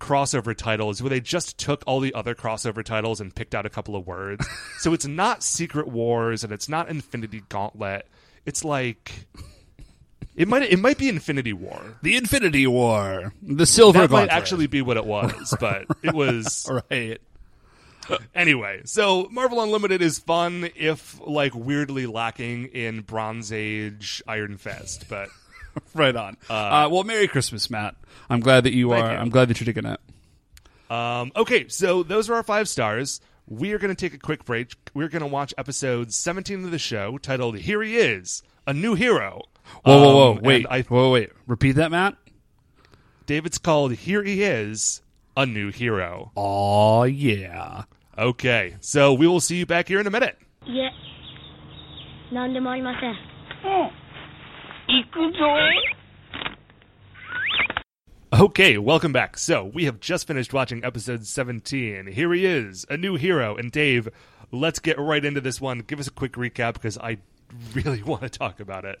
[0.00, 3.70] crossover titles where they just took all the other crossover titles and picked out a
[3.70, 4.46] couple of words.
[4.78, 8.08] so it's not Secret Wars and it's not Infinity Gauntlet.
[8.46, 9.26] It's like
[10.34, 11.98] it might it might be Infinity War.
[12.02, 16.68] The Infinity War, the Silver That might actually be what it was, but it was
[16.90, 17.20] right.
[18.34, 18.80] anyway.
[18.86, 25.28] So Marvel Unlimited is fun if like weirdly lacking in Bronze Age Iron Fist, but
[25.93, 26.37] Right on.
[26.49, 27.95] Uh, well, Merry Christmas, Matt.
[28.29, 29.11] I'm glad that you Thank are.
[29.11, 29.17] you.
[29.17, 29.99] I'm glad that you're digging it.
[30.89, 33.19] Um, okay, so those are our five stars.
[33.47, 34.73] We are going to take a quick break.
[34.93, 38.95] We're going to watch episode 17 of the show titled "Here He Is, a New
[38.95, 39.41] Hero."
[39.83, 40.31] Whoa, whoa, whoa!
[40.37, 41.31] Um, wait, and I, whoa, wait.
[41.47, 42.15] Repeat that, Matt.
[43.25, 45.01] David's called "Here He Is,
[45.35, 47.83] a New Hero." Oh yeah.
[48.17, 50.37] Okay, so we will see you back here in a minute.
[50.65, 50.91] いえ
[52.31, 53.15] 何でもありません行
[53.61, 53.91] くぞ
[58.32, 59.38] Okay, welcome back.
[59.38, 62.08] So we have just finished watching episode 17.
[62.08, 63.56] Here he is, a new hero.
[63.56, 64.08] And Dave,
[64.50, 65.80] let's get right into this one.
[65.80, 67.18] Give us a quick recap because I
[67.72, 68.98] really want to talk about it.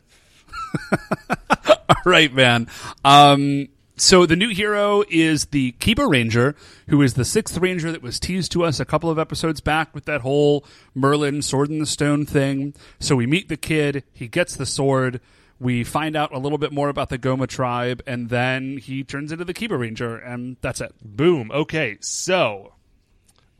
[1.88, 2.68] All right, man.
[3.04, 6.54] Um, so the new hero is the Keeper Ranger,
[6.88, 9.92] who is the sixth ranger that was teased to us a couple of episodes back
[9.94, 12.74] with that whole Merlin sword in the stone thing.
[13.00, 15.20] So we meet the kid, he gets the sword,
[15.60, 19.30] we find out a little bit more about the Goma tribe, and then he turns
[19.30, 20.94] into the Keeper Ranger, and that's it.
[21.04, 21.50] Boom.
[21.52, 22.72] Okay, so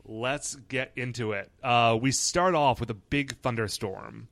[0.04, 1.50] let's get into it.
[1.62, 4.28] Uh, we start off with a big thunderstorm.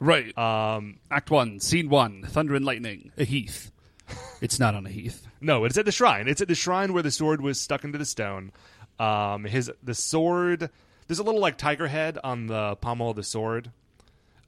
[0.00, 0.36] Right.
[0.38, 3.72] Um, Act one, scene one, thunder and lightning, a heath.
[4.40, 5.26] It's not on a heath.
[5.42, 6.26] no, it's at the shrine.
[6.26, 8.52] It's at the shrine where the sword was stuck into the stone.
[8.98, 10.70] Um, his the sword.
[11.06, 13.70] There's a little like tiger head on the pommel of the sword.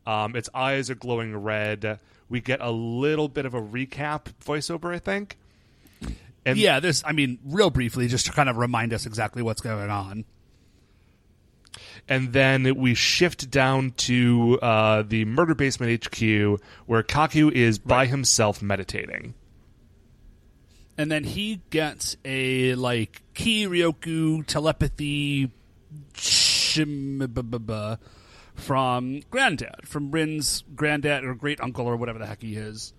[0.07, 1.99] Um, its eyes are glowing red.
[2.29, 5.38] We get a little bit of a recap voiceover, I think.
[6.45, 9.61] And Yeah, this, I mean, real briefly, just to kind of remind us exactly what's
[9.61, 10.25] going on.
[12.09, 18.07] and then we shift down to uh, the murder basement HQ where Kaku is by
[18.07, 19.35] himself meditating.
[20.99, 25.51] and then he gets a like ki ryoku telepathy
[26.15, 27.33] shim-
[28.55, 32.93] from granddad from rin's granddad or great uncle or whatever the heck he is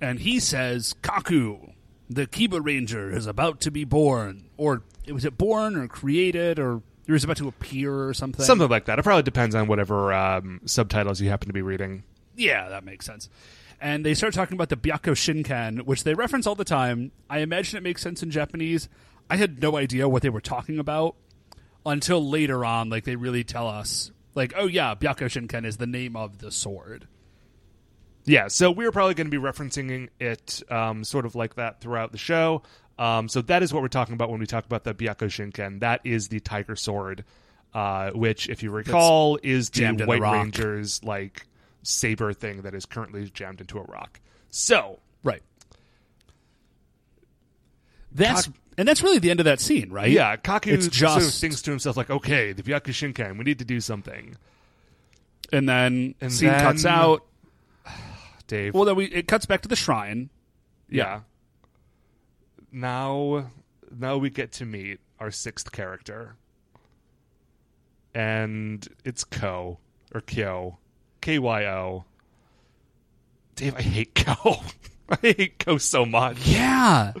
[0.00, 1.72] and he says kaku
[2.08, 6.82] the kiba ranger is about to be born or was it born or created or
[7.06, 9.00] he was about to appear or something Something like that.
[9.00, 12.04] It probably depends on whatever um, subtitles you happen to be reading.
[12.36, 13.28] Yeah, that makes sense.
[13.80, 17.10] And they start talking about the Byakko Shinken, which they reference all the time.
[17.28, 18.88] I imagine it makes sense in Japanese.
[19.28, 21.16] I had no idea what they were talking about
[21.84, 22.90] until later on.
[22.90, 26.50] Like they really tell us, like, oh yeah, Byakko Shinken is the name of the
[26.50, 27.06] sword.
[28.24, 32.12] Yeah, so we're probably going to be referencing it um, sort of like that throughout
[32.12, 32.62] the show.
[32.98, 35.80] Um, so that is what we're talking about when we talk about the Byakko Shinken.
[35.80, 37.24] That is the Tiger Sword,
[37.72, 40.20] uh, which, if you recall, is the jammed in the White.
[40.20, 41.46] Ranger's like
[41.82, 44.20] saber thing that is currently jammed into a rock.
[44.50, 45.42] So Right.
[48.12, 48.48] That's
[48.80, 50.10] and that's really the end of that scene, right?
[50.10, 53.44] yeah, Kaku It's sort of just- thinks to himself like, "Okay, the Byakko Shinken, we
[53.44, 54.36] need to do something."
[55.52, 57.24] And then And scene then- cuts out.
[58.46, 60.30] Dave, Well, then we it cuts back to the shrine.
[60.88, 61.20] yeah.
[62.72, 63.50] Now,
[63.96, 66.36] now we get to meet our sixth character,
[68.14, 69.78] and it's Ko
[70.14, 70.78] or Kyo,
[71.20, 72.04] K Y O.
[73.56, 74.62] Dave, I hate Ko.
[75.10, 76.46] I hate Ko so much.
[76.46, 77.12] Yeah.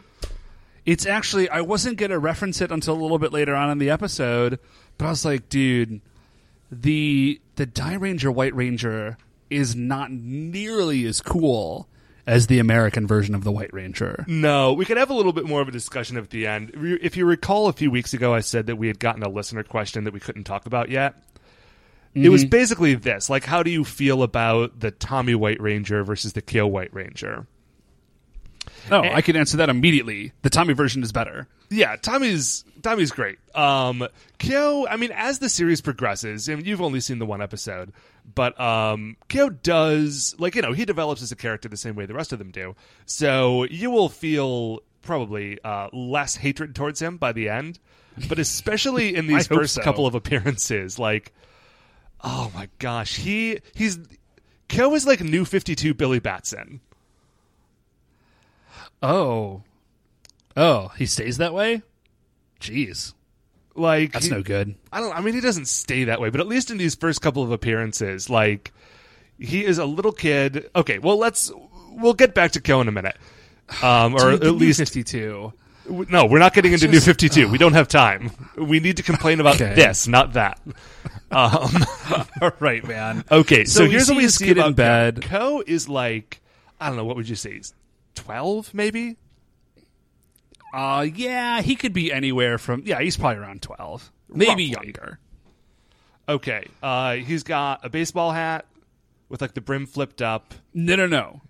[0.86, 3.90] It's actually I wasn't gonna reference it until a little bit later on in the
[3.90, 4.58] episode,
[4.98, 6.00] but I was like, dude,
[6.70, 9.16] the the Dairanger White Ranger
[9.50, 11.88] is not nearly as cool
[12.26, 14.24] as the American version of the White Ranger.
[14.28, 16.70] No, we could have a little bit more of a discussion at the end.
[16.74, 19.64] If you recall, a few weeks ago, I said that we had gotten a listener
[19.64, 21.14] question that we couldn't talk about yet.
[22.14, 22.50] It was mm-hmm.
[22.50, 26.66] basically this: like, how do you feel about the Tommy White Ranger versus the Kyo
[26.66, 27.46] White Ranger?
[28.90, 30.32] Oh, I can answer that immediately.
[30.42, 31.46] The Tommy version is better.
[31.70, 33.38] Yeah, Tommy's Tommy's great.
[33.54, 34.06] Um,
[34.38, 37.92] Kyo, I mean, as the series progresses, and you've only seen the one episode,
[38.34, 42.06] but um, Kyo does like you know he develops as a character the same way
[42.06, 42.74] the rest of them do.
[43.06, 47.78] So you will feel probably uh, less hatred towards him by the end,
[48.28, 49.82] but especially in these first so.
[49.82, 51.32] couple of appearances, like
[52.22, 53.98] oh my gosh, he he's
[54.68, 56.80] Kyo is like new Fifty Two Billy Batson.
[59.02, 59.62] Oh.
[60.56, 61.82] Oh, he stays that way?
[62.60, 63.14] Jeez.
[63.74, 64.74] Like That's he- no good.
[64.92, 65.16] I don't.
[65.16, 67.52] I mean, he doesn't stay that way, but at least in these first couple of
[67.52, 68.72] appearances, like
[69.38, 70.68] he is a little kid.
[70.74, 71.50] Okay, well, let's
[71.92, 73.16] we'll get back to Kyo in a minute,
[73.82, 75.52] um, or Dude, at least 52.
[75.88, 77.48] No, we're not getting into New just- 52.
[77.48, 78.30] We don't have time.
[78.56, 79.74] We need to complain about Okay.
[79.74, 80.60] this, not that.
[81.32, 81.70] Um,
[82.42, 83.22] All right, man.
[83.30, 85.22] okay, so, So here's what we see kid in bed.
[85.22, 85.58] Ko.
[85.58, 86.40] Ko is like,
[86.80, 87.52] I don't know, what would you say?
[87.52, 87.72] He's
[88.14, 89.16] 12, maybe?
[90.72, 92.82] Uh, yeah, he could be anywhere from.
[92.84, 94.86] Yeah, he's probably around twelve, maybe Roughly.
[94.86, 95.18] younger.
[96.28, 98.66] Okay, uh, he's got a baseball hat
[99.28, 100.54] with like the brim flipped up.
[100.72, 101.40] No, no, no,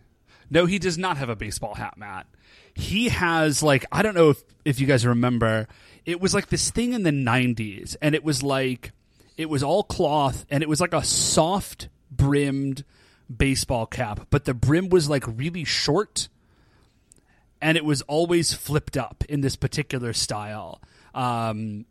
[0.49, 0.65] no.
[0.65, 2.27] He does not have a baseball hat, Matt.
[2.75, 5.69] He has like I don't know if if you guys remember.
[6.07, 8.93] It was like this thing in the '90s, and it was like
[9.37, 12.85] it was all cloth, and it was like a soft brimmed
[13.35, 16.29] baseball cap, but the brim was like really short,
[17.61, 20.81] and it was always flipped up in this particular style.
[21.15, 21.85] Um,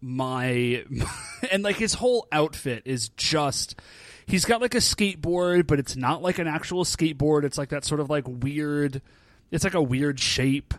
[0.00, 0.84] my
[1.52, 3.80] and like his whole outfit is just
[4.26, 7.84] he's got like a skateboard but it's not like an actual skateboard it's like that
[7.84, 9.00] sort of like weird
[9.52, 10.74] it's like a weird shape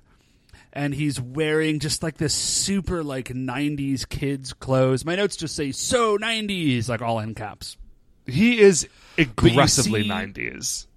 [0.74, 5.72] and he's wearing just like this super like 90s kids clothes my notes just say
[5.72, 7.78] so 90s like all in caps
[8.26, 10.88] He is aggressively see- 90s.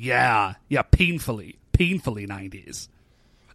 [0.00, 2.88] Yeah, yeah, painfully, painfully 90s.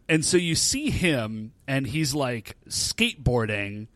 [0.09, 3.87] And so you see him, and he's like skateboarding,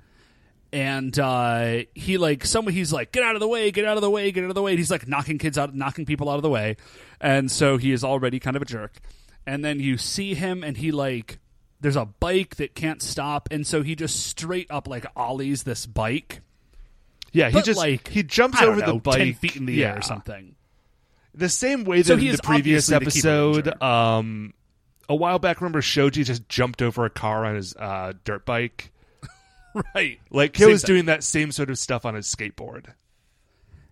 [0.71, 4.01] and uh, he like someone he's like, get out of the way, get out of
[4.01, 4.71] the way, get out of the way.
[4.71, 6.77] And he's like knocking kids out, knocking people out of the way,
[7.19, 8.99] and so he is already kind of a jerk.
[9.45, 11.39] And then you see him, and he like,
[11.81, 15.85] there's a bike that can't stop, and so he just straight up like ollies this
[15.85, 16.41] bike.
[17.33, 19.91] Yeah, he But, just like he jumps over the bike ten feet in the yeah.
[19.91, 20.55] air or something.
[21.37, 24.53] The same way that So in the previous the episode, um,
[25.07, 28.91] a while back, remember Shoji just jumped over a car on his uh, dirt bike.
[29.93, 30.19] Right.
[30.31, 32.87] Like Kyo Same is doing that same sort of stuff on his skateboard.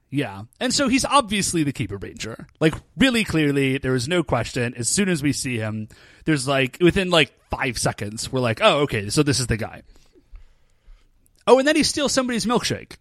[0.09, 0.43] Yeah.
[0.59, 2.47] And so he's obviously the Kiba Ranger.
[2.59, 4.73] Like, really clearly, there is no question.
[4.75, 5.89] As soon as we see him,
[6.23, 9.83] there's like, within like five seconds, we're like, oh, okay, so this is the guy.
[11.45, 12.93] Oh, and then he steals somebody's milkshake.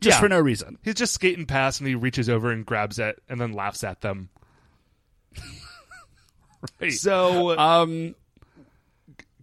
[0.00, 0.20] Just Yeah.
[0.20, 0.78] for no reason.
[0.82, 4.00] He's just skating past and he reaches over and grabs it and then laughs at
[4.00, 4.28] them.
[6.90, 8.14] So Um,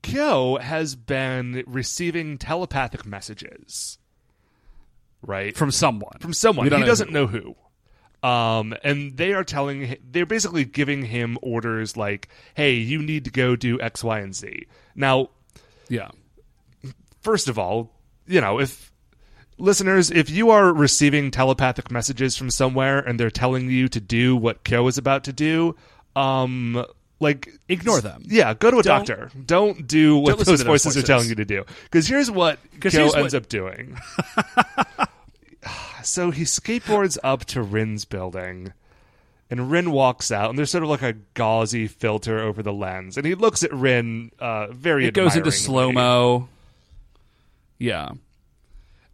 [0.02, 3.98] Kyo has been receiving telepathic messages,
[5.22, 5.56] right?
[5.56, 6.18] from someone.
[6.20, 6.66] from someone.
[6.66, 7.14] He know doesn't who.
[7.14, 7.56] know who.
[8.28, 13.32] Um, and they are telling, they're basically giving him orders like, "Hey, you need to
[13.32, 14.66] go do X, Y, and Z."
[14.96, 15.30] Now,
[15.90, 16.10] Yeah.
[17.22, 17.94] first of all,
[18.26, 18.92] you know, if
[19.58, 24.36] listeners, if you are receiving telepathic messages from somewhere and they're telling you to do
[24.36, 25.76] what Kyo is about to do,
[26.16, 26.84] um,
[27.20, 28.24] like Ignore them.
[28.26, 29.32] Yeah, go to a Don't- doctor.
[29.46, 31.64] Don't do what Don't those to those voices, are telling you to do.
[31.84, 33.98] Because here's what Kyo here's ends what- up doing.
[36.04, 38.74] so he skateboards up to Rin's building.
[39.48, 43.16] And Rin walks out, and there's sort of like a gauzy filter over the lens.
[43.16, 46.50] And he looks at Rin uh, very It goes into slow mo.
[47.78, 48.14] Yeah.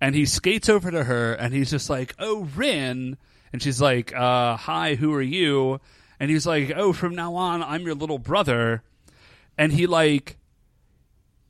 [0.02, 3.18] And he skates over to her and he's just like, Oh, Rin.
[3.54, 5.80] And she's like, uh, Hi, who are you?
[6.20, 8.82] And he's like, Oh, from now on, I'm your little brother.
[9.58, 10.38] And he like,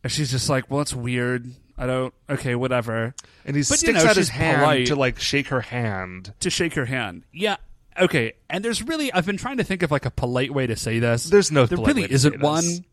[0.04, 1.50] and she's just like, Well, that's weird.
[1.78, 3.16] I don't, okay, whatever.
[3.46, 4.88] And he But, you sticks know, out his hand polite.
[4.88, 6.34] to like shake her hand.
[6.42, 7.24] To shake her hand.
[7.34, 7.56] Yeah.
[8.00, 8.34] Okay.
[8.50, 11.00] And there's really, I've been trying to think of like a polite way to say
[11.00, 11.24] this.
[11.26, 12.44] There's no there polite really way to isn't say this.
[12.44, 12.86] one.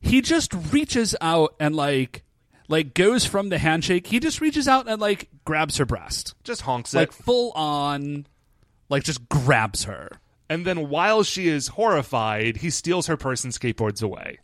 [0.00, 2.23] He just reaches out and like
[2.68, 4.06] like goes from the handshake.
[4.06, 6.98] He just reaches out and like grabs her breast, Just honks it.
[6.98, 8.26] like full on,
[8.88, 10.20] like just grabs her.
[10.48, 14.38] And then while she is horrified, he steals her purse and skateboards away.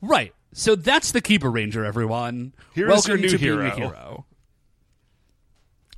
[0.00, 0.32] Right.
[0.54, 2.54] So that's the Kiba Ranger, everyone.
[2.74, 3.70] Here is Welcome your new to being hero.
[3.76, 4.26] hero.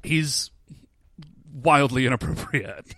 [0.03, 0.51] He's
[1.53, 2.94] wildly inappropriate.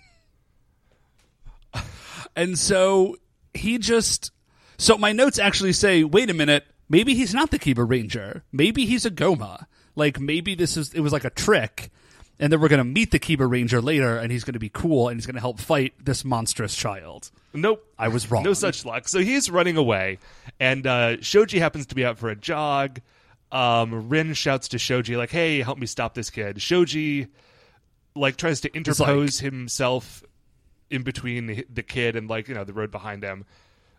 [2.36, 3.16] and so
[3.54, 4.30] he just
[4.78, 8.44] so my notes actually say, wait a minute, maybe he's not the Kiba Ranger.
[8.52, 9.66] Maybe he's a Goma.
[9.96, 11.90] Like maybe this is it was like a trick.
[12.38, 15.18] And then we're gonna meet the Kiba Ranger later and he's gonna be cool and
[15.18, 17.30] he's gonna help fight this monstrous child.
[17.52, 17.84] Nope.
[17.98, 18.44] I was wrong.
[18.44, 19.08] No such luck.
[19.08, 20.18] So he's running away,
[20.58, 23.00] and uh, Shoji happens to be out for a jog.
[23.52, 26.62] Um, Rin shouts to Shoji, like, hey, help me stop this kid.
[26.62, 27.26] Shoji,
[28.16, 30.24] like, tries to interpose himself
[30.88, 33.44] in between the- the kid and, like, you know, the road behind them.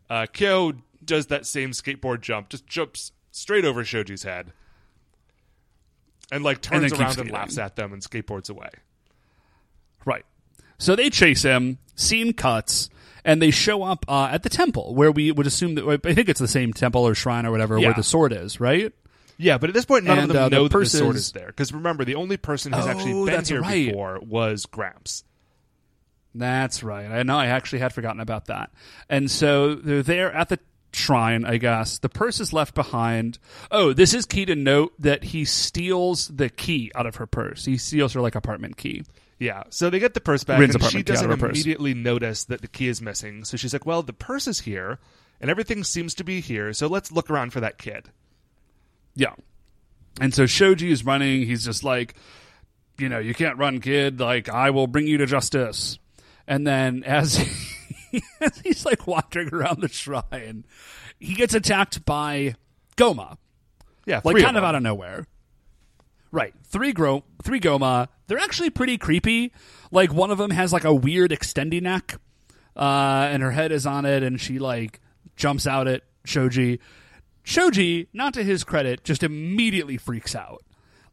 [0.10, 0.74] Uh, Kyo
[1.06, 4.54] does that same skateboard jump, just jumps straight over Shoji's head.
[6.32, 8.70] And, like, turns keeps around and laughs at them and skateboards away.
[10.06, 10.26] Right.
[10.80, 11.78] So they chase him.
[11.96, 12.90] Scene cuts,
[13.24, 16.28] and they show up uh, at the temple where we would assume that I think
[16.28, 17.90] it's the same temple or shrine or whatever Yeah.
[17.90, 18.60] where the sword is.
[18.60, 18.92] Right.
[19.38, 21.16] Yeah, but at this point, none And, of them uh, the know that the sword
[21.16, 21.48] is- is there.
[21.48, 23.88] Because remember, the only person who's Oh, actually been here right.
[23.88, 25.24] before was Gramps.
[26.36, 27.12] That's right.
[27.12, 27.38] I know.
[27.38, 28.72] I actually had forgotten about that.
[29.10, 30.60] And so they're there at the
[30.96, 32.00] shrine, I guess.
[32.00, 33.40] The purse is left behind.
[33.72, 37.66] Oh, this is key to note that he steals the key out of her purse.
[37.66, 39.04] He steals her like apartment key.
[39.40, 39.64] Yeah.
[39.70, 42.88] So they get the purse back, Rin's and she doesn't immediately notice that the key
[42.88, 43.44] is missing.
[43.44, 45.00] So she's like, "Well, the purse is here,
[45.42, 46.74] and everything seems to be here.
[46.74, 48.10] So let's look around for that kid."
[49.16, 49.34] Yeah.
[50.22, 51.46] And so Shoji is running.
[51.46, 52.16] He's just like,
[52.98, 54.20] you know, you can't run, kid.
[54.20, 55.98] Like, I will bring you to justice.
[56.48, 57.38] And then as
[58.64, 60.66] he's like wandering around the shrine,
[61.20, 62.56] he gets attacked by
[62.98, 63.38] Goma,
[64.06, 64.64] Yeah, like kind of them.
[64.66, 65.26] out of nowhere.
[66.32, 66.54] Right.
[66.64, 68.08] Three gro three Goma.
[68.28, 69.54] They're actually pretty creepy.
[69.92, 72.16] Like one of them has like a weird extendy neck,
[72.76, 75.00] uh, and her head is on it, and she like
[75.36, 76.80] jumps out at Shoji.
[77.44, 80.64] Shoji, not to his credit, just immediately freaks out.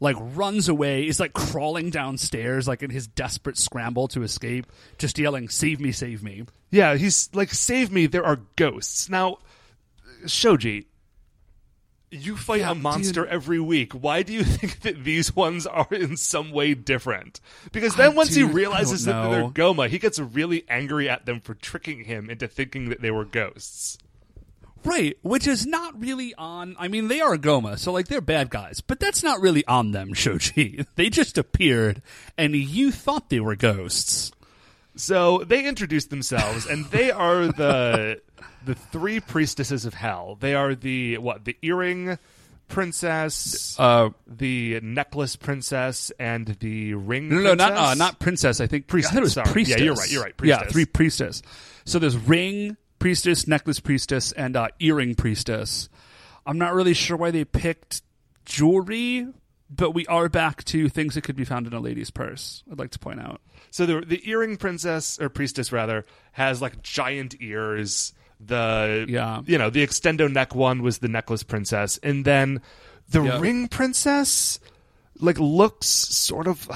[0.03, 4.66] Like runs away, is like crawling downstairs, like in his desperate scramble to escape,
[4.98, 6.44] just yelling, Save me, save me.
[6.70, 8.07] Yeah, he's like, "Save me!
[8.07, 9.38] There are ghosts." Now,
[10.26, 10.86] Shoji,
[12.11, 13.30] you fight Yeah, a monster dude.
[13.30, 13.92] every week.
[13.92, 17.40] Why do you think that these ones are in some way different?
[17.72, 19.48] Because then I- once he dude, realizes that they're.
[19.51, 23.24] Goma, he gets really angry at them for tricking him into thinking that they were
[23.24, 23.98] ghosts.
[24.85, 26.74] Right, which is not really on.
[26.78, 29.91] I mean, they are Goma, so like they're bad guys, but that's not really on
[29.93, 30.87] them, Shoji.
[30.97, 32.01] They just appeared,
[32.39, 34.33] and you thought they were ghosts.
[34.97, 38.20] So they introduce themselves, and they are the
[38.64, 40.37] the three priestesses of hell.
[40.41, 41.45] They are the what?
[41.45, 42.18] The earring
[42.68, 47.28] princess, Uh, the necklace princess, and the ring.
[47.28, 47.99] no, no, not uh, princess?
[47.99, 48.61] not princess.
[48.61, 49.47] I think Priestess, I thought it was sorry.
[49.49, 49.81] Yeah, priestess.
[49.83, 50.62] you're right, you're right, Priestess.
[50.64, 51.43] Yeah, three priestess.
[51.85, 55.88] So there's ring priestess, necklace priestess, and uh, earring priestess.
[56.46, 58.03] I'm not really sure why they picked
[58.44, 59.26] jewelry,
[59.68, 62.62] but we are back to things that could be found in a lady's purse.
[62.70, 63.40] I'd like to point out.
[63.70, 68.12] So the the earring princess or priestess rather has like giant ears.
[68.40, 69.42] The Yeah.
[69.46, 72.61] you know the extendo neck one was the necklace princess, and then
[73.11, 73.38] the Yeah.
[73.40, 74.59] ring princess
[75.18, 76.68] like looks sort of.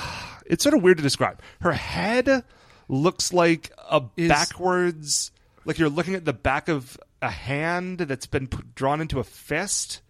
[0.47, 1.41] It's sort of weird to describe.
[1.63, 2.45] Her head
[2.89, 5.33] looks like a Is- backwards,
[5.65, 9.25] like you're looking at the back of a hand that's been p- drawn into a
[9.25, 10.01] fist.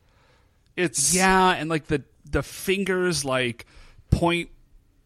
[0.77, 3.67] It's Yeah, and like the the fingers like
[4.11, 4.51] point.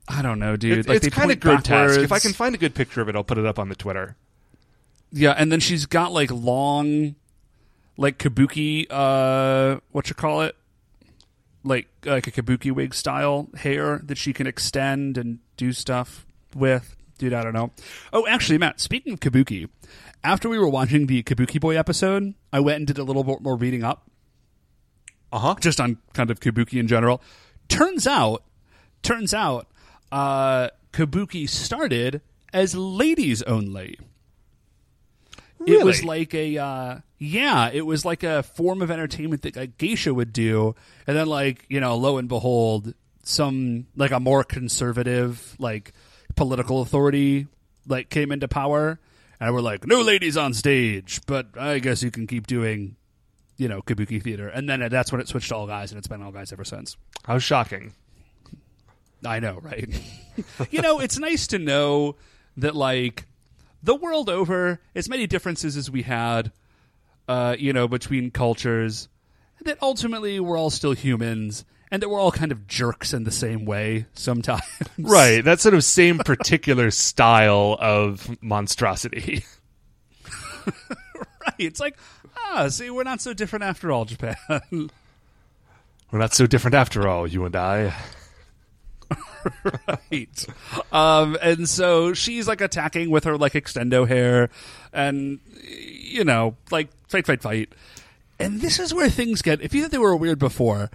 [0.09, 0.79] I don't know, dude.
[0.79, 2.01] It- like it's kind of grotesque.
[2.01, 3.75] If I can find a good picture of it, I'll put it up on the
[3.75, 4.17] Twitter.
[5.13, 7.15] Yeah, and then she's got like long,
[7.97, 8.87] like kabuki.
[8.91, 10.55] Uh, what you call it?
[11.65, 16.25] Like like a kabuki wig style hair that she can extend and do stuff
[16.55, 16.95] with.
[17.19, 17.73] Dude, I don't know.
[18.13, 18.81] Oh, actually, Matt.
[18.81, 19.69] Speaking of kabuki,
[20.25, 23.41] after we were watching the Kabuki Boy episode, I went and did a little bit
[23.41, 24.09] more reading up
[25.33, 25.55] Uh huh.
[25.61, 27.21] just on kind of kabuki in general.
[27.69, 28.45] Turns out,
[29.03, 29.67] turns out,
[30.13, 32.21] uh, kabuki started
[32.53, 33.99] as ladies only.
[35.59, 35.81] Really?
[35.81, 39.77] It was like a uh, yeah, it was like a form of entertainment that like
[39.77, 40.75] geisha would do,
[41.07, 42.95] and then like you know, lo and behold,
[43.25, 45.93] some like a more conservative like
[46.39, 47.49] political authority
[47.87, 48.99] like came into power,
[49.41, 52.97] and we're like, no ladies on stage, but I guess you can keep doing
[53.57, 56.07] you know kabuki theater, and then that's when it switched to all guys, and it's
[56.07, 56.97] been all guys ever since.
[57.25, 57.93] How shocking.
[59.25, 59.89] I know, right?
[60.71, 62.15] you know, it's nice to know
[62.57, 63.27] that like
[63.83, 66.53] the world over, as many differences as we had,
[67.27, 69.09] uh, you know, between cultures,
[69.63, 73.31] that ultimately we're all still humans, and that we're all kind of jerks in the
[73.31, 74.63] same way sometimes.
[74.99, 79.45] Right, that sort of same particular style of monstrosity.
[80.67, 81.55] right.
[81.59, 81.97] It's like,
[82.37, 84.37] ah, see, we're not so different after all, Japan.
[84.71, 87.95] We're not so different after all, you and I.
[90.11, 90.47] right.
[90.93, 94.51] Um, and so she's like attacking with her like extendo hair,
[94.93, 97.73] and you know, like fight, fight, fight.
[98.39, 99.61] And this is where things get.
[99.61, 100.91] If you thought they were weird before,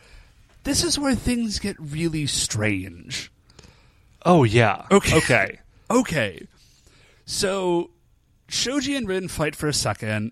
[0.64, 3.32] this is where things get really strange.
[4.26, 4.86] Oh yeah.
[4.92, 5.18] Okay.
[5.18, 5.60] Okay.
[5.92, 6.48] Okay.
[7.26, 7.92] So
[8.48, 10.32] Shoji and Rin fight for a second.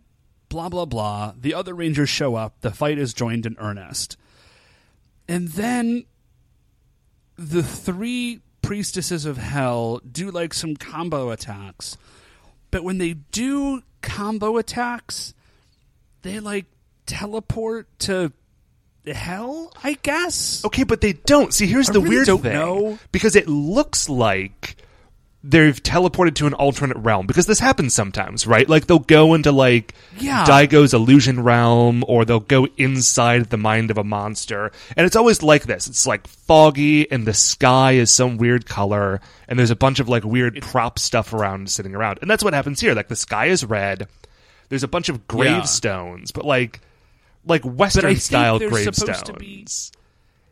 [0.49, 1.33] Blah blah blah.
[1.37, 2.61] The other Rangers show up.
[2.61, 4.17] The fight is joined in earnest.
[5.27, 6.05] And then
[7.35, 11.97] the three priestesses of hell do like some combo attacks.
[12.71, 15.33] But when they do combo attacks,
[16.21, 16.65] they like
[17.05, 18.31] teleport to
[19.07, 20.63] hell, I guess.
[20.65, 21.53] Okay, but they don't.
[21.53, 22.53] See, here's I the really weird don't thing.
[22.53, 22.99] know.
[23.11, 24.75] Because it looks like
[25.43, 27.25] they've teleported to an alternate realm.
[27.25, 28.69] Because this happens sometimes, right?
[28.69, 30.45] Like they'll go into like Yeah.
[30.45, 34.71] Daigo's illusion realm, or they'll go inside the mind of a monster.
[34.95, 35.87] And it's always like this.
[35.87, 40.07] It's like foggy, and the sky is some weird color, and there's a bunch of
[40.07, 42.19] like weird prop stuff around sitting around.
[42.21, 42.93] And that's what happens here.
[42.93, 44.07] Like the sky is red.
[44.69, 46.81] there's a bunch of gravestones, but like
[47.45, 49.21] like Western style gravestones.
[49.23, 49.65] to be-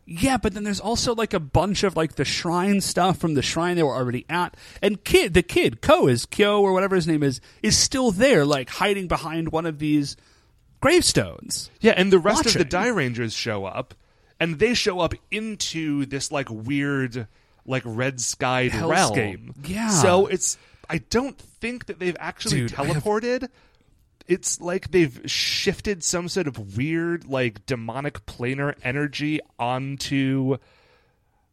[0.05, 3.41] Yeah, but then there's also like a bunch of like the shrine stuff from the
[3.43, 7.05] shrine they were already at, and kid, the kid Ko is Kyo or whatever his
[7.07, 10.17] name is, is still there, like hiding behind one of these
[10.81, 11.69] gravestones.
[11.81, 12.69] Yeah, and the rest of the watching.
[12.69, 13.93] Die Rangers show up,
[14.39, 17.27] and they show up into this like weird,
[17.65, 19.53] like red skied realm.
[19.63, 19.89] Yeah.
[19.89, 20.57] So it's
[20.89, 23.49] I don't think that they've actually Dude, I have- teleported.
[24.29, 30.57] It's like they've shifted some sort of weird, like demonic planar energy onto,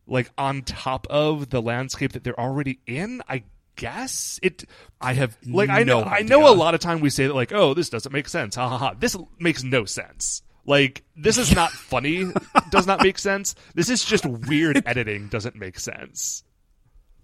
[0.07, 3.23] like on top of the landscape that they're already in.
[3.29, 3.45] I
[3.77, 4.65] guess it.
[5.01, 6.47] I have Like I know, no I know.
[6.49, 8.57] A lot of time we say that, like, oh, this doesn't make sense.
[8.57, 8.95] Ha ha ha.
[8.99, 10.43] This makes no sense.
[10.67, 12.31] Like this is not funny.
[12.71, 13.55] does not make sense.
[13.75, 15.29] This is just weird editing.
[15.29, 16.45] Doesn't make sense.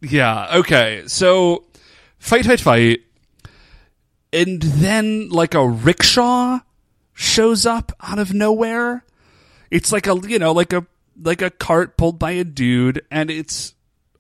[0.01, 0.57] Yeah.
[0.59, 1.03] Okay.
[1.09, 1.65] So
[2.19, 3.01] fight, fight, fight,
[4.33, 6.61] and then like a rickshaw
[7.15, 9.05] shows up out of nowhere.
[9.71, 10.87] It's like a you know like a
[11.21, 13.75] like a cart pulled by a dude, and it's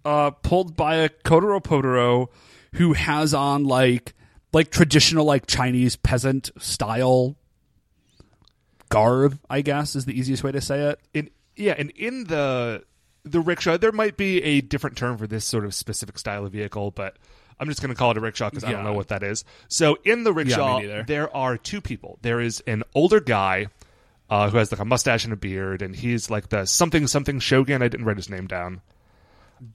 [0.04, 2.28] uh pulled by a Kotaro Potaro
[2.74, 4.14] who has on like
[4.52, 7.36] like traditional like Chinese peasant style
[8.88, 9.38] garb.
[9.48, 11.00] I guess is the easiest way to say it.
[11.14, 12.84] in yeah, and in the
[13.24, 16.52] the rickshaw, there might be a different term for this sort of specific style of
[16.52, 17.16] vehicle, but
[17.62, 18.90] I'm just going to call it a rickshaw because I don't Yeah.
[18.90, 19.44] know what that is.
[19.68, 21.04] So in the rickshaw, neither.
[21.04, 22.18] there are two people.
[22.22, 23.68] There is an older guy
[24.28, 27.38] uh, who has like a mustache and a beard, and he's like the something something
[27.38, 27.82] shogun.
[27.82, 28.80] I didn't write his name down.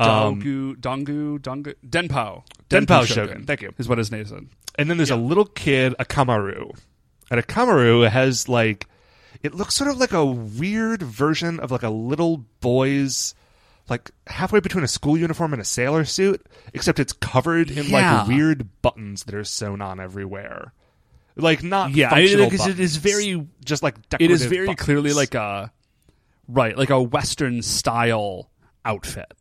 [0.01, 2.43] Um, Dongu, Dongu, Dongu, Denpao.
[2.69, 3.73] Denpao Shogun, thank you.
[3.77, 4.31] Is what his name is.
[4.31, 6.77] And then there's a little kid, Akamaru.
[7.31, 8.85] And Akamaru has like
[9.43, 13.33] it looks sort of like a weird version of like a little boy's
[13.89, 18.19] like halfway between a school uniform and a sailor suit, except it's covered in Yeah.
[18.21, 20.73] like weird buttons that are sewn on everywhere.
[21.35, 24.83] Like not Yeah, functional because it is very- just like It is very buttons.
[24.85, 25.71] clearly like a
[26.47, 28.49] right, like a Western style
[28.83, 29.31] outfit.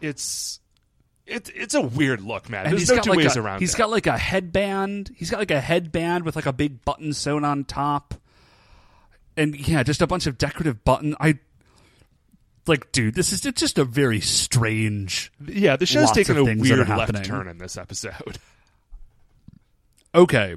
[0.00, 0.60] it's
[1.26, 2.64] it's it's a weird look, man.
[2.64, 3.78] And There's he's no got two like ways a, around He's it.
[3.78, 5.10] got like a headband.
[5.16, 8.14] He's got like a headband with like a big button sewn on top,
[9.36, 11.14] and yeah, just a bunch of decorative button.
[11.20, 11.38] I
[12.70, 15.30] like, dude, this is it's just a very strange.
[15.46, 18.38] yeah, the show's taken a weird left turn in this episode.
[20.12, 20.56] Okay.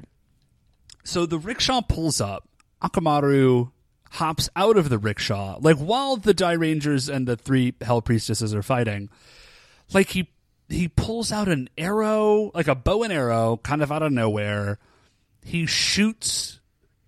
[1.04, 2.48] So the rickshaw pulls up.
[2.82, 3.70] Akamaru
[4.10, 5.58] hops out of the rickshaw.
[5.60, 9.10] Like while the Dairangers and the three Hell Priestesses are fighting,
[9.92, 10.28] like he
[10.68, 14.78] he pulls out an arrow, like a bow and arrow, kind of out of nowhere.
[15.44, 16.60] He shoots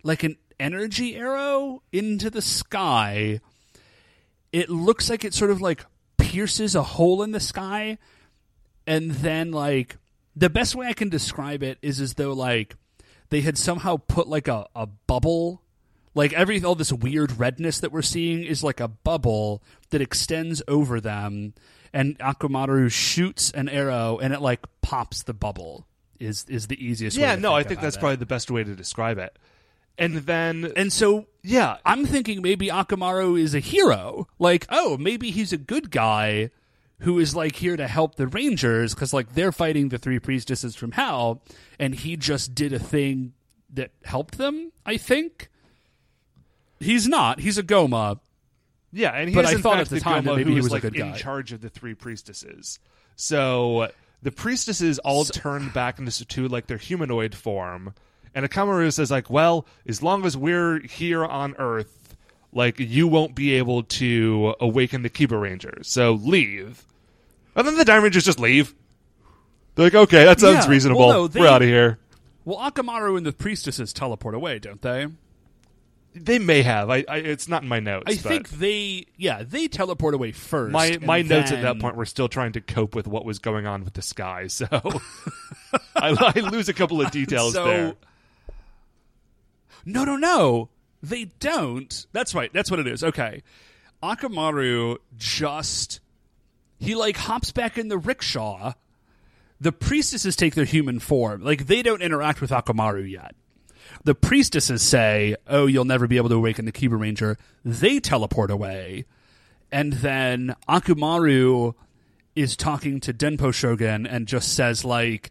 [0.02, 3.40] like an energy arrow into the sky.
[4.56, 5.84] It looks like it sort of like
[6.16, 7.98] pierces a hole in the sky
[8.86, 9.98] and then like
[10.34, 12.74] the best way I can describe it is as though like
[13.28, 15.60] they had somehow put like a, a bubble
[16.14, 20.62] like every all this weird redness that we're seeing is like a bubble that extends
[20.66, 21.52] over them
[21.92, 25.86] and Akamaru shoots an arrow and it like pops the bubble
[26.18, 28.00] is is the easiest way Yeah, no, I think think that's it.
[28.00, 29.38] probably the best way to describe it.
[29.98, 34.26] And then and so yeah, I'm thinking maybe Akamaru is a hero.
[34.38, 36.50] Like, oh, maybe he's a good guy
[37.00, 40.74] who is like here to help the Rangers because like they're fighting the three priestesses
[40.74, 41.42] from hell,
[41.78, 43.32] and he just did a thing
[43.72, 44.72] that helped them.
[44.84, 45.48] I think
[46.80, 47.40] he's not.
[47.40, 48.20] He's a Goma.
[48.92, 50.72] Yeah, and he But I thought at the the time that maybe he was a
[50.72, 51.16] like good in guy.
[51.16, 52.78] charge of the three priestesses.
[53.14, 53.90] So
[54.22, 57.94] the priestesses all turned back into to like their humanoid form,
[58.36, 62.16] and Akamaru says like, "Well, as long as we're here on Earth,
[62.52, 66.84] like you won't be able to awaken the Kiba Rangers, so leave."
[67.56, 68.74] And then the Diamond Rangers just leave.
[69.74, 71.00] They're like, "Okay, that sounds Yeah, reasonable.
[71.00, 71.98] well, no, they- we're out of here."
[72.44, 75.08] Well, Akamaru and the priestesses teleport away, don't they?
[76.14, 76.88] They may have.
[76.88, 78.04] I, I it's not in my notes.
[78.06, 80.72] I think they, yeah, they teleport away first.
[80.72, 83.66] my my notes at that point were still trying to cope with what was going
[83.66, 84.66] on with the sky, so
[85.96, 87.94] I, I lose a couple of details So- there.
[89.86, 90.68] No, no, no.
[91.02, 92.06] They don't.
[92.12, 92.52] That's right.
[92.52, 93.04] That's what it is.
[93.04, 93.42] Okay.
[94.02, 96.00] Akamaru just
[96.78, 98.74] he like hops back in the rickshaw.
[99.60, 101.42] The priestesses take their human form.
[101.42, 103.34] Like they don't interact with Akamaru yet.
[104.04, 108.50] The priestesses say, "Oh, you'll never be able to awaken the Kiba Ranger." They teleport
[108.50, 109.06] away,
[109.72, 111.74] and then Akamaru
[112.34, 115.30] is talking to Denpo Shogun and just says like,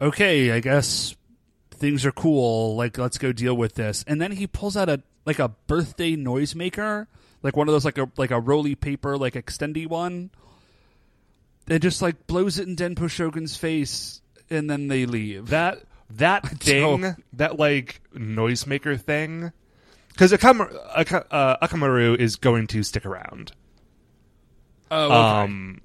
[0.00, 1.14] "Okay, I guess
[1.80, 2.76] things are cool.
[2.76, 6.14] Like, let's go deal with this." And then he pulls out a like a birthday
[6.14, 7.08] noisemaker,
[7.42, 10.30] like one of those like a like a roly paper like extendy one.
[11.68, 15.48] And just like blows it in Denpo Shogun's face, and then they leave.
[15.48, 19.52] That that thing, that like noisemaker thing,
[20.08, 23.52] because Akamaru, Aka, uh, Akamaru is going to stick around.
[24.90, 25.14] Oh, okay.
[25.14, 25.80] Um,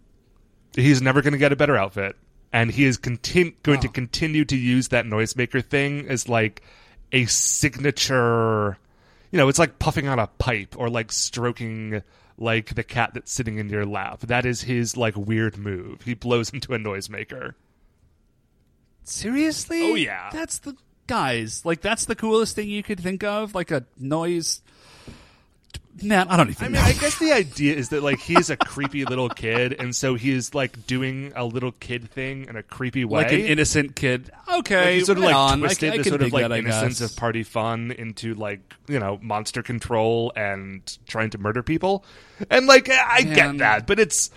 [0.75, 2.15] he's never going to get a better outfit,
[2.55, 3.77] and he is going to Oh.
[3.89, 6.61] continue to use that noisemaker thing as like
[7.11, 8.77] a signature.
[9.29, 12.01] You know, it's like puffing on a pipe or like stroking
[12.37, 14.21] like the cat that's sitting in your lap.
[14.21, 16.03] That is his like weird move.
[16.03, 17.55] He blows into a noisemaker.
[19.03, 19.81] Seriously?
[19.91, 20.29] Oh, yeah.
[20.31, 20.75] That's the
[21.07, 21.65] guys.
[21.65, 24.61] Like that's the coolest thing you could think of, like a noise.
[26.03, 26.81] Man, I don't even I mean, know.
[26.81, 30.53] I guess the idea is that like he's a creepy little kid, and so he's
[30.53, 33.23] like doing a little kid thing in a creepy way.
[33.23, 34.29] like an innocent kid.
[34.47, 35.59] Like, Okay, he sort of like on.
[35.59, 38.33] I twisted ca- I the sort of like that, I innocence of party fun into
[38.33, 42.03] like you know monster control and trying to murder people,
[42.49, 43.33] and like I Man.
[43.33, 44.31] get that, but it's.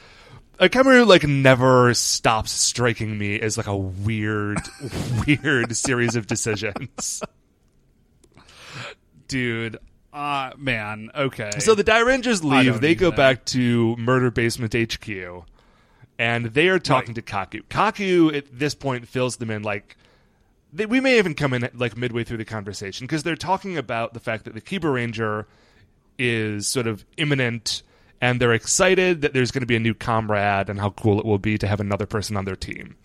[0.61, 4.59] A Akamaru like never stops striking me as like a weird,
[5.27, 7.23] weird series of decisions.
[9.29, 9.79] dude.
[10.19, 11.13] Uh man.
[11.15, 11.53] Okay.
[11.61, 12.81] So the Dairangers leave.
[12.81, 13.17] They go that.
[13.17, 15.09] back to Murder Basement HQ,
[16.19, 17.63] and they are talking to Kaku.
[17.69, 19.97] Kaku at this point fills them in like.
[20.73, 24.13] They, we may even come in like midway through the conversation because they're talking about
[24.13, 25.47] the fact that the Kiba Ranger
[26.19, 27.85] is sort of imminent,
[28.21, 31.27] and they're excited that there's going to be a new comrade and how cool it
[31.27, 32.97] will be to have another person on their team.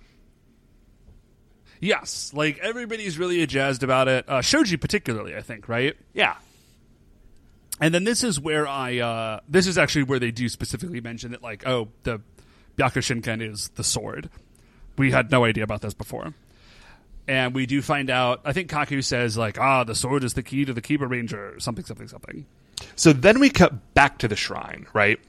[1.80, 4.28] yes, like everybody's really jazzed about it.
[4.28, 5.96] Uh, Shoji particularly, I think, right?
[6.14, 6.38] Yeah,
[7.82, 11.32] And then this is where I uh this is actually where they do specifically mention
[11.32, 12.22] that like oh the
[12.78, 14.30] Byakushinken is the sword.
[14.98, 16.34] We had no idea about this before.
[17.28, 20.44] And we do find out I think Kaku says like ah the sword is the
[20.44, 22.46] key to the Kiba Ranger something something something.
[22.96, 25.20] So then we cut back to the shrine, right?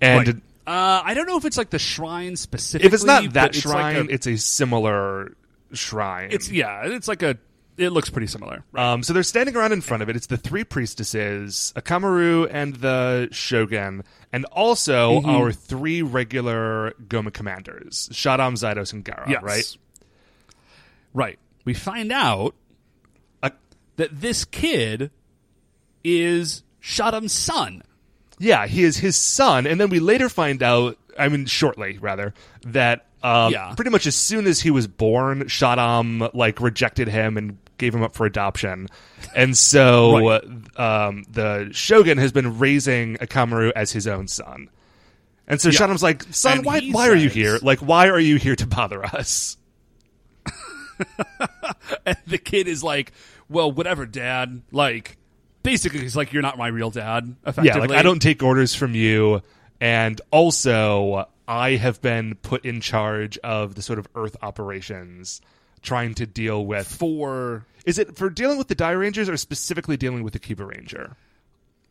[0.00, 0.36] And Right.
[0.66, 2.86] Uh, I don't know if it's like the shrine specifically.
[2.86, 5.36] if it's not that it's like shrine, a- it's a similar
[5.74, 6.30] shrine.
[6.32, 7.36] it's yeah, it's like a
[7.76, 8.62] it looks pretty similar.
[8.74, 10.16] Um, so they're standing around in front of it.
[10.16, 15.28] It's the three priestesses, Akamaru and the Shogun, and also Mm-hmm.
[15.30, 19.42] our three regular Goma commanders, Shadam, Zydos, and Gara, Yes.
[19.42, 19.76] right?
[21.12, 21.38] Right.
[21.64, 22.54] We find out
[23.42, 23.50] Uh,
[23.96, 25.10] that this kid
[26.02, 27.82] is Shadam's son.
[28.38, 32.34] yeah, he is his son, and then we later find out, I mean, shortly, rather,
[32.66, 33.74] that um, Yeah.
[33.74, 38.02] pretty much as soon as he was born, Shadam, like, rejected him and gave him
[38.04, 38.86] up for adoption.
[39.34, 40.78] And so Right.
[40.78, 44.68] um, the Shogun has been raising Akamaru as his own son.
[45.48, 45.80] And so Yeah.
[45.80, 47.58] Shadam's like, son, And why, why are you here?
[47.60, 49.56] Like, why are you here to bother us?
[52.06, 53.12] And the kid is like,
[53.48, 54.62] well, whatever, dad.
[54.70, 55.16] Like,
[55.62, 58.94] basically, he's like, you're not my real dad, Yeah, like, I don't take orders from
[58.94, 59.42] you.
[59.80, 65.40] And also, I have been put in charge of the sort of Earth operations,
[65.82, 66.86] trying to deal with.
[66.86, 67.66] For.
[67.84, 71.16] Is it for dealing with the Dairangers or specifically dealing with the Kiba Ranger?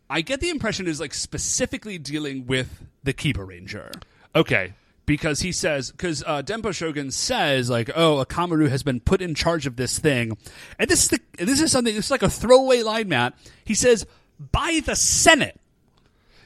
[0.09, 3.91] I get the impression is like specifically dealing with the Kiba Ranger.
[4.35, 4.73] Okay.
[5.05, 9.35] because he says because uh, Dempo Shogun says like, "Oh, Akamaru has been put in
[9.35, 10.37] charge of this thing,"
[10.79, 11.95] and this is the this is something.
[11.95, 13.33] It's like a throwaway line, Matt.
[13.65, 14.05] He says,
[14.51, 15.59] "By the Senate."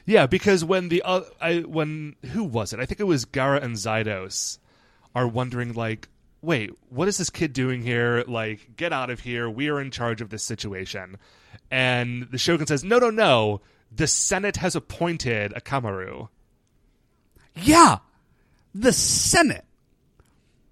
[0.08, 2.80] Yeah, because when the uh, I when who was it?
[2.80, 4.56] I think it was Gara and Zydos
[5.14, 6.08] are wondering like,
[6.40, 8.24] wait, what is this kid doing here?
[8.26, 9.50] Like, get out of here.
[9.50, 11.18] We are in charge of this situation.
[11.70, 13.60] And the Shogun says, no, no, no.
[13.92, 16.30] The Senate has appointed Akamaru.
[17.54, 17.98] Yeah,
[18.74, 19.66] the Senate,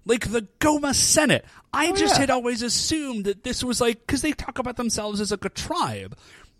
[0.03, 1.45] like the Goma Senate.
[1.71, 2.21] I just yeah.
[2.21, 5.49] had always assumed that this was like because they talk about themselves as like a
[5.49, 6.17] tribe.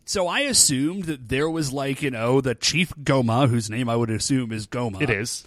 [0.08, 3.98] So I assumed that there was like you know the chief Goma, whose name I
[3.98, 5.02] would assume is Goma.
[5.02, 5.44] It is.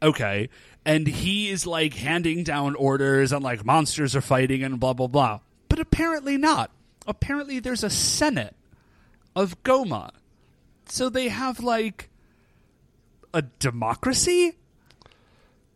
[0.00, 0.48] Okay.
[0.84, 5.08] And he is like handing down orders and like monsters are fighting and blah, blah,
[5.08, 5.40] blah.
[5.68, 6.70] But apparently not.
[7.04, 8.54] Apparently there's a Senate
[9.34, 10.10] of Goma.
[10.86, 12.10] So they have like
[13.34, 14.56] a democracy?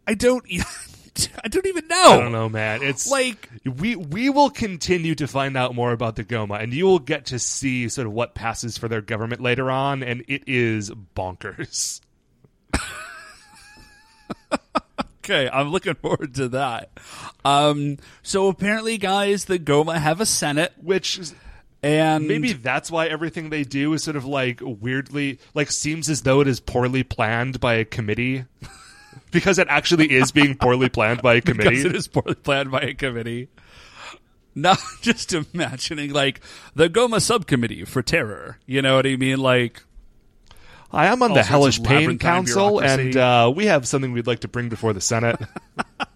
[0.06, 0.62] I don't e-
[1.44, 2.12] I don't even know.
[2.12, 2.82] I don't know, man.
[2.82, 6.84] It's Like we we will continue to find out more about the Goma, and you
[6.86, 10.42] will get to see sort of what passes for their government later on, and it
[10.46, 12.00] is bonkers.
[15.24, 16.90] Okay, I'm looking forward to that.
[17.44, 21.34] Um so apparently guys, the Goma have a Senate Which is-
[21.80, 26.22] and maybe that's why everything they do is sort of like weirdly like seems as
[26.22, 28.44] though it is poorly planned by a committee
[29.30, 31.70] because it actually is being poorly planned by a committee.
[31.70, 33.48] because it is poorly planned by a committee.
[34.54, 36.40] Not just imagining like
[36.74, 38.58] the Goma subcommittee for terror.
[38.66, 39.38] You know what I mean?
[39.38, 39.82] Like
[40.94, 44.48] i am on the hellish pain council and uh, we have something we'd like to
[44.48, 45.40] bring before the senate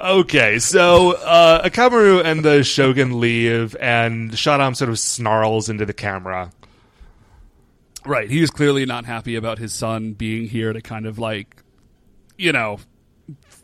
[0.00, 5.92] Okay, so uh, Akamaru and the Shogun leave, and Shadam sort of snarls into the
[5.92, 6.50] camera.
[8.04, 8.30] Right.
[8.30, 11.62] He was clearly not happy about his son being here to kind of like,
[12.38, 12.80] you know,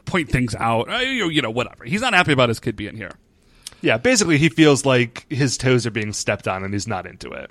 [0.05, 0.91] point things out.
[0.91, 1.85] Uh, You you know, whatever.
[1.85, 3.13] He's not happy about his kid being here.
[3.83, 7.31] Yeah, basically, he feels like his toes are being stepped on, and he's not into
[7.33, 7.51] it.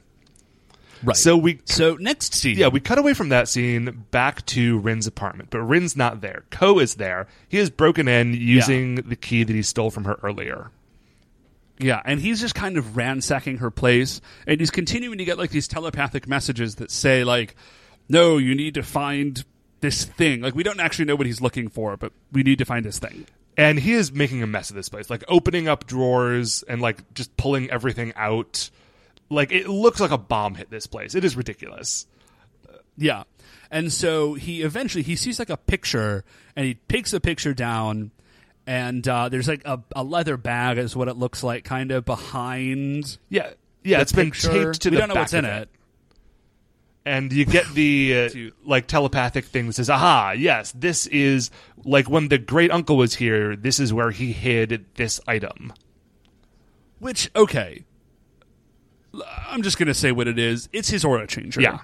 [1.04, 1.16] Right.
[1.16, 2.58] So we so next scene.
[2.58, 6.46] Yeah, we cut away from that scene back to Rin's apartment, but Rin's not there.
[6.50, 7.28] Ko is there.
[7.48, 10.72] He has broken in using the key that he stole from her earlier.
[11.78, 15.50] Yeah, and he's just kind of ransacking her place, and he's continuing to get like
[15.50, 17.56] these telepathic messages that say like,
[18.08, 19.44] "No, you need to find
[19.82, 22.66] this thing." Like we don't actually know what he's looking for, but we need to
[22.66, 23.26] find this thing.
[23.58, 27.14] And he is making a mess of this place, like opening up drawers and like
[27.14, 28.70] just pulling everything out.
[29.30, 31.14] Like it looks like a bomb hit this place.
[31.14, 32.08] It is ridiculous.
[32.98, 33.24] Yeah.
[33.72, 36.24] And so he eventually he sees like a picture
[36.56, 38.12] and he takes the picture down
[38.68, 42.06] and uh, there's like a, a leather bag is what it looks like kind of
[42.06, 43.52] behind Yeah,
[43.84, 44.02] yeah.
[44.02, 45.70] It's been taped to we the don't know back what's in of it.
[47.06, 51.52] and you get the uh, like telepathic thing that says, "Aha, yes, this is
[51.84, 53.56] like when the great uncle was here.
[53.56, 55.74] This is where he hid this item."
[57.00, 57.86] Which okay.
[59.48, 60.68] I'm just going to say what it is.
[60.74, 61.62] It's his aura changer.
[61.62, 61.80] Yeah,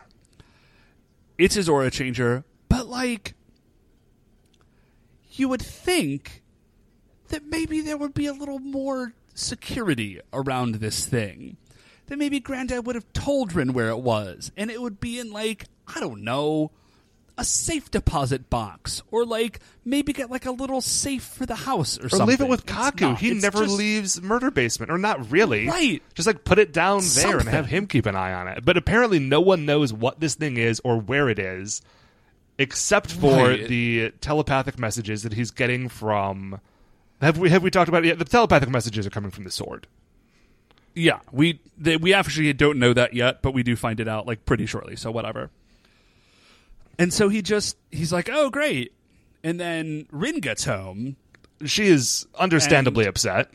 [1.38, 3.36] It's his aura changer, but like
[5.34, 6.41] you would think
[7.32, 11.58] that maybe there would be a little more security around this thing.
[12.08, 15.32] That maybe Granddad would have told Rin where it was, and it would be in
[15.32, 16.72] like, I don't know,
[17.38, 19.02] a safe deposit box.
[19.12, 22.28] Or like maybe get like a little safe for the house or, or something.
[22.28, 23.18] leave it with Kaku.
[23.18, 25.68] He It's never just- leaves murder basement, or not really.
[25.68, 26.04] Right.
[26.14, 28.66] Just like put it down there and have him keep an eye on it.
[28.66, 31.82] But apparently, no one knows what this thing is or where it is,
[32.58, 33.68] except for Right.
[33.68, 36.60] the telepathic messages that he's getting from.
[37.22, 38.20] Have we have we talked about it yet?
[38.20, 39.88] The telepathic messages are coming from the sword.
[40.96, 44.28] Yeah, we they, we actually don't know that yet, but we do find it out
[44.28, 44.96] like pretty shortly.
[44.96, 45.50] So whatever.
[47.00, 48.94] And so he just he's like, "Oh, great!"
[49.44, 51.16] And then Rin gets home,
[51.66, 53.52] She is understandably And- upset.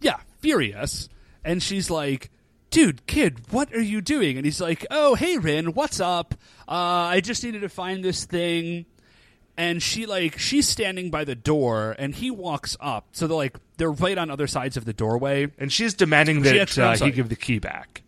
[0.00, 1.08] yeah, furious,
[1.44, 2.30] and she's like,
[2.70, 6.34] "Dude, kid, what are you doing?" And he's like, "Oh, hey, Rin, what's up?
[6.68, 6.72] Uh,
[7.10, 8.86] I just needed to find this thing."
[9.56, 13.08] And she like she's standing by the door, and he walks up.
[13.12, 15.48] So they're like they're right on other sides of the doorway.
[15.58, 18.02] And she's demanding She that actually- uh, he give the key back.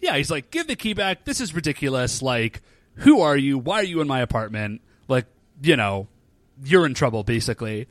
[0.00, 1.24] Yeah, he's like, give the key back.
[1.24, 2.22] This is ridiculous.
[2.22, 2.62] Like,
[2.94, 3.58] who are you?
[3.58, 4.80] Why are you in my apartment?
[5.08, 5.26] Like,
[5.62, 6.08] you know,
[6.64, 7.86] you're in trouble, basically.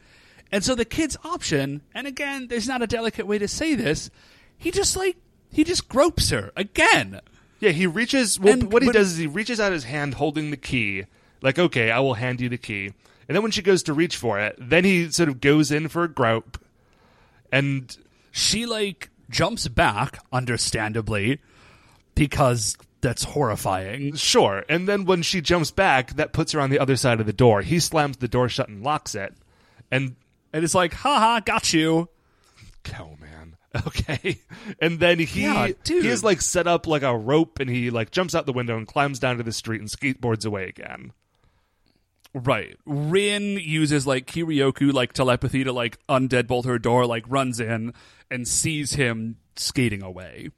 [0.52, 4.10] And so the kid's option, and again, there's not a delicate way to say this,
[4.58, 5.18] he just like,
[5.52, 7.22] he just gropes her again.
[7.60, 8.40] Yeah, he reaches.
[8.40, 11.06] Well, And what he does is he reaches out his hand holding the key,
[11.42, 12.88] like, okay, I will hand you the key.
[13.28, 15.88] And then when she goes to reach for it, then he sort of goes in
[15.88, 16.58] for a grope.
[17.52, 17.96] And
[18.32, 21.40] She like jumps back, understandably,
[22.16, 24.16] because that's horrifying.
[24.16, 24.66] sure.
[24.68, 27.34] And then when she jumps back, that puts her on the other side of the
[27.34, 27.62] door.
[27.62, 29.34] He slams the door shut and locks it.
[29.92, 30.16] And
[30.52, 32.10] And it's like, haha, got you.
[33.00, 33.56] oh man,
[33.88, 34.40] okay.
[34.82, 38.12] And then he Yeah, he is like set up like a rope, and he like
[38.12, 41.14] jumps out the window and climbs down to the street and skateboards away again.
[42.34, 42.78] Right.
[42.86, 47.94] Rin uses like Kiryoku like telepathy to like undeadbolt her door, like runs in
[48.30, 50.50] and sees him skating away.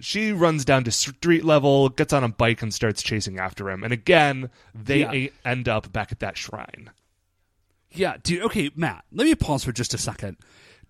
[0.00, 3.82] She runs down to street level, gets on a bike, and starts chasing after him.
[3.82, 5.12] And again, they Yeah.
[5.12, 6.90] a- end up back at that shrine.
[7.90, 8.42] Yeah, dude.
[8.44, 9.04] Okay, Matt.
[9.12, 10.36] Let me pause for just a second.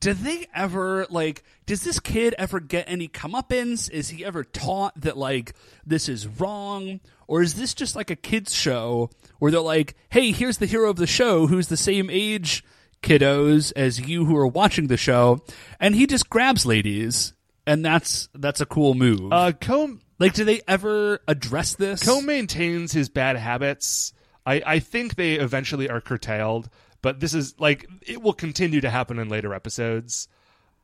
[0.00, 1.42] Do they ever like?
[1.66, 3.90] Does this kid ever get any comeuppance?
[3.90, 8.16] Is he ever taught that like this is wrong, or is this just like a
[8.16, 12.10] kids show where they're like, "Hey, here's the hero of the show who's the same
[12.10, 12.62] age,
[13.02, 15.44] kiddos, as you who are watching the show,"
[15.80, 17.32] and he just grabs ladies,
[17.66, 19.32] and that's that's a cool move.
[19.32, 22.04] Uh, Co, like, do they ever address this?
[22.04, 24.12] Co maintains his bad habits.
[24.46, 26.70] I, I think they eventually are curtailed,
[27.02, 30.28] but this is like it will continue to happen in later episodes.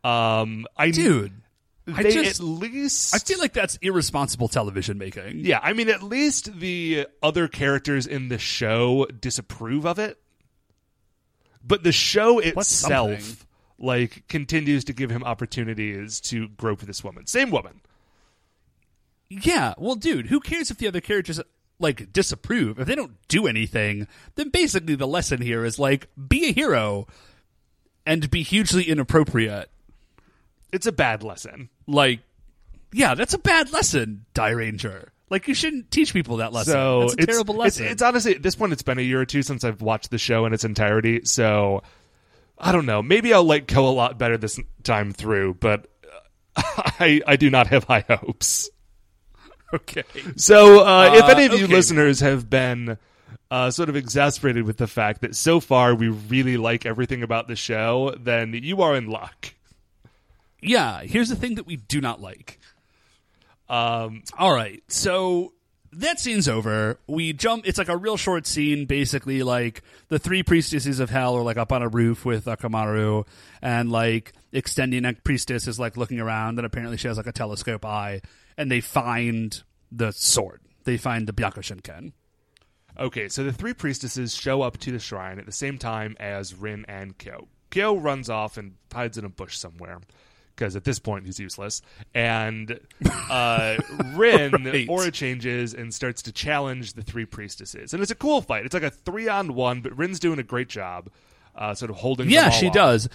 [0.03, 1.33] Um, I dude.
[1.93, 5.45] I just at least I feel like that's irresponsible television making.
[5.45, 10.19] Yeah, I mean, at least the other characters in the show disapprove of it,
[11.63, 13.47] but the show itself,
[13.79, 17.27] like, continues to give him opportunities to grope this woman.
[17.27, 17.81] Same woman.
[19.29, 21.41] Yeah, well, dude, who cares if the other characters
[21.79, 22.79] like disapprove?
[22.79, 27.07] If they don't do anything, then basically the lesson here is like be a hero
[28.07, 29.71] and be hugely inappropriate.
[30.73, 31.71] It's a bad lesson.
[31.87, 32.21] Like,
[32.93, 35.09] yeah, that's a bad lesson, Dairanger.
[35.31, 36.73] Like, you shouldn't teach people that lesson.
[36.73, 37.87] So that's a it's, terrible lesson.
[37.87, 40.19] It's, honestly at this point, it's been a year or two since I've watched the
[40.19, 41.25] show in its entirety.
[41.25, 41.83] So
[42.59, 43.03] I don't know.
[43.03, 45.89] Maybe I'll like go a lot better this time through, but
[46.57, 48.71] I I do not have high hopes.
[49.75, 50.05] Okay.
[50.37, 51.75] So, uh, if Uh, any of you okay.
[51.75, 52.97] listeners have been
[53.51, 57.49] uh, sort of exasperated with the fact that so far we really like everything about
[57.49, 59.55] the show, then you are in luck.
[60.61, 62.59] Yeah, here's the thing that we do not like.
[63.69, 65.53] Um, All right, so
[65.93, 66.99] that scene's over.
[67.07, 67.67] We jump.
[67.67, 69.43] It's like a real short scene, basically.
[69.43, 73.27] Like the three priestesses of hell are like up on a roof with Akamaru,
[73.63, 77.33] and like extending a priestess is like looking around, and apparently she has like a
[77.33, 78.21] telescope eye,
[78.57, 80.61] and they find the sword.
[80.85, 82.13] They find the Byakushinken.
[82.99, 86.55] okay, so the three priestesses show up to the shrine at the same time as
[86.55, 87.49] Rin and Kyo.
[87.71, 90.01] Kyo runs off and hides in a bush somewhere
[90.55, 91.83] because at this point he's useless.
[92.15, 92.79] And
[93.29, 93.77] uh,
[94.15, 94.89] Rin Right.
[94.89, 98.65] aura changes and starts to challenge the three priestesses, and it's a cool fight.
[98.65, 101.09] It's like a three on one, but Rin's doing a great job,
[101.57, 102.27] uh, sort of holding.
[102.27, 103.09] them Yeah, she does.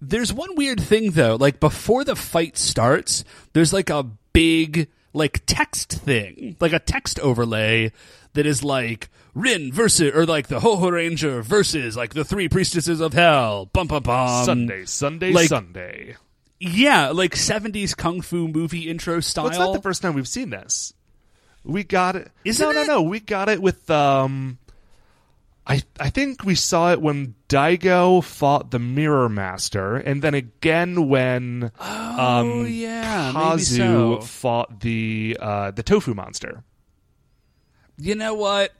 [0.00, 1.36] There's one weird thing though.
[1.36, 7.18] Like before the fight starts, there's like a big like text thing, like a text
[7.20, 7.92] overlay
[8.34, 12.48] that is like Rin versus or like the Ho Ho Ranger versus like the three
[12.48, 13.66] priestesses of hell.
[13.66, 14.44] Bum bum bum.
[14.44, 16.16] Sunday, Sunday, like- Sunday.
[16.60, 19.44] Yeah, like 70s kung fu movie intro style.
[19.44, 20.92] Well, it's not the first time we've seen this.
[21.62, 22.32] We got it.
[22.44, 23.02] Isn't no, no, no.
[23.02, 24.58] We got it with um.
[25.68, 31.08] I I think we saw it when Daigo fought the Mirror Master, and then again
[31.08, 34.20] when oh um, yeah, Kazu so.
[34.22, 36.64] fought the uh, the Tofu Monster.
[37.98, 38.72] You know what?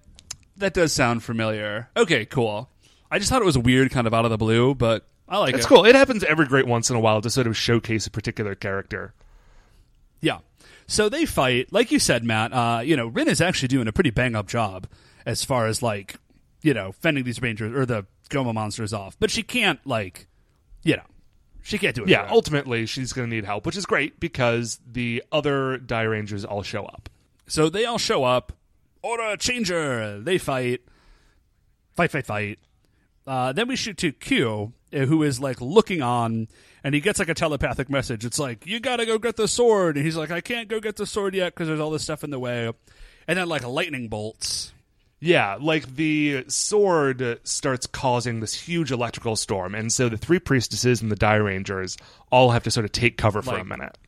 [0.57, 1.89] That does sound familiar.
[1.97, 2.71] Okay, cool.
[3.11, 5.51] I just thought it was weird, kind of out of the blue, but I like
[5.51, 5.59] It's it.
[5.61, 5.85] It's cool.
[5.85, 9.13] It happens every great once in a while to sort of showcase a particular character.
[10.21, 10.39] Yeah.
[10.87, 12.53] So they fight, like you said, Matt.
[12.53, 14.87] Uh, you know, Rin is actually doing a pretty bang up job
[15.27, 16.17] as far as like,
[16.63, 19.17] you know, fending these rangers or the Goma monsters off.
[19.19, 20.27] But she can't like,
[20.83, 21.03] you know,
[21.63, 22.09] she can't do it.
[22.09, 26.63] Yeah, ultimately she's going to need help, which is great because the other Dairangers all
[26.63, 27.09] show up.
[27.47, 28.53] So they all show up.
[29.03, 30.21] Aura changer.
[30.21, 30.83] They fight.
[31.95, 32.59] Fight, fight, fight.
[33.27, 36.49] Uh, then we shoot to Q, uh, who is like looking on,
[36.83, 38.25] and he gets like a telepathic message.
[38.25, 39.97] It's like, you gotta go get the sword.
[39.97, 42.25] And he's like, I can't go get the sword yet because there's all this stuff
[42.25, 42.73] in the way.
[43.27, 44.73] And then like lightning bolts.
[45.21, 51.03] Yeah, like the sword starts causing this huge electrical storm, and so the three priestesses
[51.03, 52.01] and the Dairangers
[52.31, 53.99] all have to sort of take cover for a minute.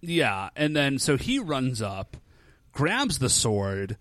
[0.00, 2.16] Yeah, and then so he runs up,
[2.72, 3.96] grabs the sword,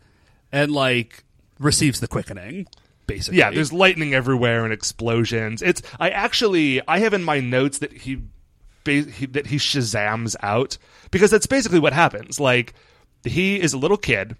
[0.51, 1.23] and like
[1.59, 2.67] receives the quickening.
[3.07, 5.61] Basically, Yeah, there's lightning everywhere and explosions.
[5.61, 8.21] It's I actually I have in my notes that he,
[8.83, 10.77] ba- he that he shazams out
[11.09, 12.39] because that's basically what happens.
[12.39, 12.73] Like
[13.23, 14.35] he is a little kid,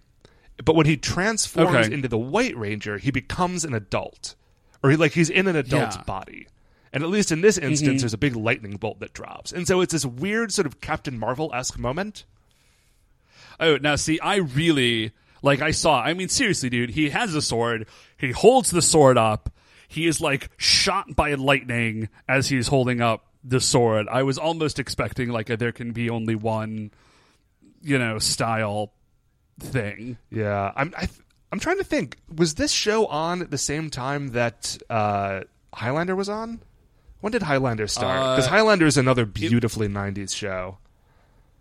[0.65, 1.93] but when he transforms Okay.
[1.93, 4.35] into the White Ranger, he becomes an adult,
[4.83, 6.01] or he, like he's in an adult's Yeah.
[6.01, 6.05] Mm-hmm.
[6.05, 6.47] body.
[6.93, 9.79] And at least in this instance, there's a big lightning bolt that drops, and so
[9.81, 12.25] it's this weird sort of Captain Marvel esque moment.
[13.59, 15.61] Oh, now see, I really like.
[15.61, 16.01] I saw.
[16.01, 16.89] I mean, seriously, dude.
[16.91, 17.87] He has a sword.
[18.17, 19.51] He holds the sword up.
[19.87, 24.07] He is like shot by lightning as he's holding up the sword.
[24.09, 26.91] I was almost expecting like a there can be only one,
[27.81, 28.93] you know, style
[29.59, 30.17] thing.
[30.29, 31.19] Yeah, I'm I, th-
[31.51, 32.17] I'm trying to think.
[32.35, 35.41] Was this show on at the same time that uh,
[35.73, 36.61] Highlander was on?
[37.19, 38.35] When did Highlander start?
[38.37, 40.77] Because Uh, Highlander is another beautifully '90s show.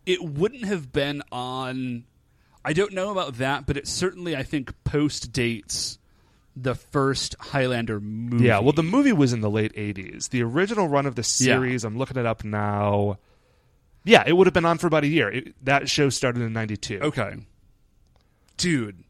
[0.06, 2.04] It wouldn't have been on.
[2.64, 5.98] I don't know about that, but it certainly I think post dates
[6.56, 8.44] the first Highlander movie.
[8.46, 10.30] Yeah, well, the movie was in the late '80s.
[10.30, 13.18] The original run of the series, I'm looking it up now.
[14.04, 15.30] Yeah, it would have been on for about a year.
[15.30, 17.00] It, that show started in '92.
[17.00, 17.34] Okay.
[18.60, 19.04] Dude.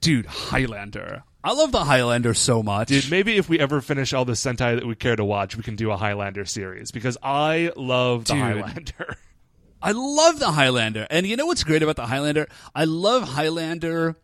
[0.00, 1.22] Dude, Highlander.
[1.44, 2.88] I love the Highlander so much.
[2.88, 5.62] Dude, maybe if we ever finish all the Sentai that we care to watch, we
[5.62, 8.42] can do a Highlander series because I love the Dude.
[8.42, 9.16] Highlander.
[9.82, 11.06] I love the Highlander.
[11.08, 12.48] And you know what's great about the Highlander?
[12.74, 14.16] I love Highlander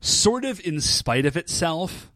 [0.00, 2.12] sort of in spite of itself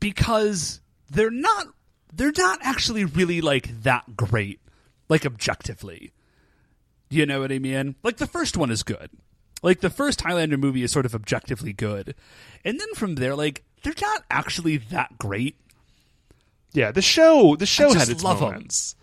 [0.00, 1.68] because they're not
[2.12, 4.60] they're not actually really like that great
[5.08, 6.12] like objectively.
[7.08, 7.94] You know what I mean?
[8.02, 9.10] Like the first one is good.
[9.62, 12.14] Like the first Highlander movie is sort of objectively good.
[12.64, 15.56] And then from there like they're not actually that great.
[16.72, 18.96] yeah, the show the show had its moments.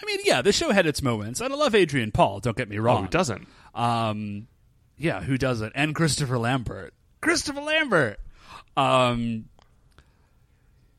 [0.00, 1.40] I mean, yeah, the show had its moments.
[1.40, 3.04] And I love Adrian Paul, don't get me Oh, wrong.
[3.04, 3.46] who doesn't?
[3.74, 4.48] Um,
[4.98, 5.72] yeah, who doesn't?
[5.74, 6.92] And Christopher Lambert.
[7.20, 8.18] Christopher Lambert.
[8.76, 9.46] Um,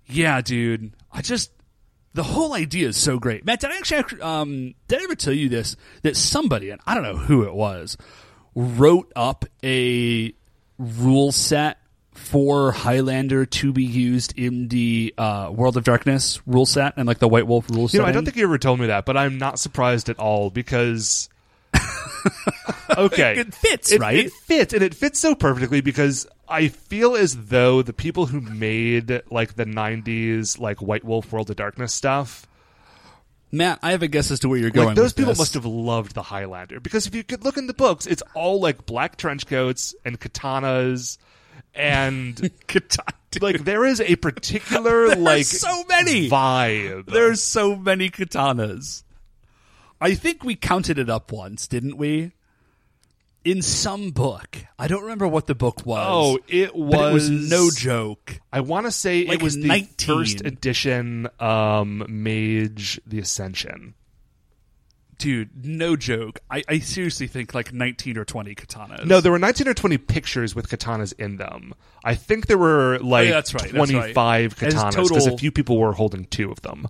[0.07, 0.93] yeah, dude.
[1.11, 1.51] I just
[2.13, 3.45] the whole idea is so great.
[3.45, 6.93] Matt, did I actually um did I ever tell you this that somebody and I
[6.93, 7.97] don't know who it was
[8.56, 10.34] wrote up a
[10.78, 11.78] rule set
[12.14, 17.20] for Highlander to be used in the uh, World of Darkness rule set and like
[17.20, 17.95] the White Wolf rule set.
[17.95, 20.18] You know, I don't think you ever told me that, but I'm not surprised at
[20.18, 21.30] all because.
[22.97, 24.26] okay, It fits, It- right?
[24.26, 28.39] It fits, and it fits so perfectly because I feel as though the people who
[28.41, 32.47] made like the '90s like White Wolf World of Darkness stuff,
[33.52, 34.88] Matt, I have a guess as to where you're going.
[34.88, 35.38] like those people this.
[35.38, 38.60] must have loved the Highlander because if you could look in the books, it's all
[38.60, 41.18] like black trench coats and katanas,
[41.74, 42.39] and
[43.41, 46.30] like there is a particular like so many.
[46.30, 47.06] vibe.
[47.06, 49.04] There's so many katanas.
[50.02, 52.34] I think we counted it up once, didn't we?
[53.46, 54.58] In some book.
[54.78, 56.08] I don't remember what the book was.
[56.10, 58.39] Oh, it was, it was no joke.
[58.52, 63.93] I want to say Like it was the first edition um, Mage the Ascension.
[65.20, 66.39] Dude, no joke.
[66.50, 69.06] I, I seriously think like 19 or 20 katanas.
[69.06, 71.74] No, there were 19 or 20 pictures with katanas in them.
[72.04, 74.14] I think there were like Oh, that's right, that's right.
[74.14, 76.88] 25 katanas because total- a few people were holding two of them.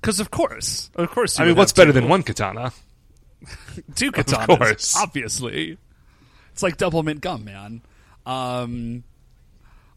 [0.00, 0.90] Because of course.
[0.94, 1.38] Of course.
[1.38, 2.00] you I mean, what's better two.
[2.00, 2.72] than one katana?
[3.94, 4.58] Two katanas.
[4.58, 4.96] course.
[4.96, 5.78] Obviously.
[6.52, 7.82] It's like double mint gum, man.
[8.24, 9.04] Um,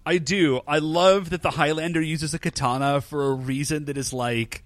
[0.06, 0.62] I do.
[0.68, 4.64] I love that the Highlander uses a katana for a reason that is like.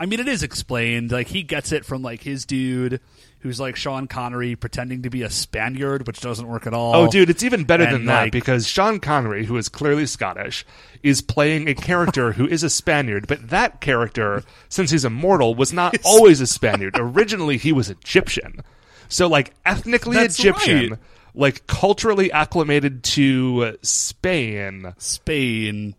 [0.00, 1.10] I mean, it is explained.
[1.10, 3.00] Like, he gets it from, like, his dude
[3.40, 6.94] who's like Sean Connery pretending to be a Spaniard, which doesn't work at all.
[6.94, 10.06] Oh, dude, it's even better And, than that like- because Sean Connery, who is clearly
[10.06, 10.66] Scottish,
[11.02, 15.72] is playing a character who is a Spaniard, but that character, since he's immortal, was
[15.72, 16.96] not always a Spaniard.
[16.98, 18.60] Originally, he was Egyptian.
[19.08, 20.98] So, like, ethnically That's Egyptian, right.
[21.34, 24.92] like, culturally acclimated to Spain.
[24.98, 25.94] Spain,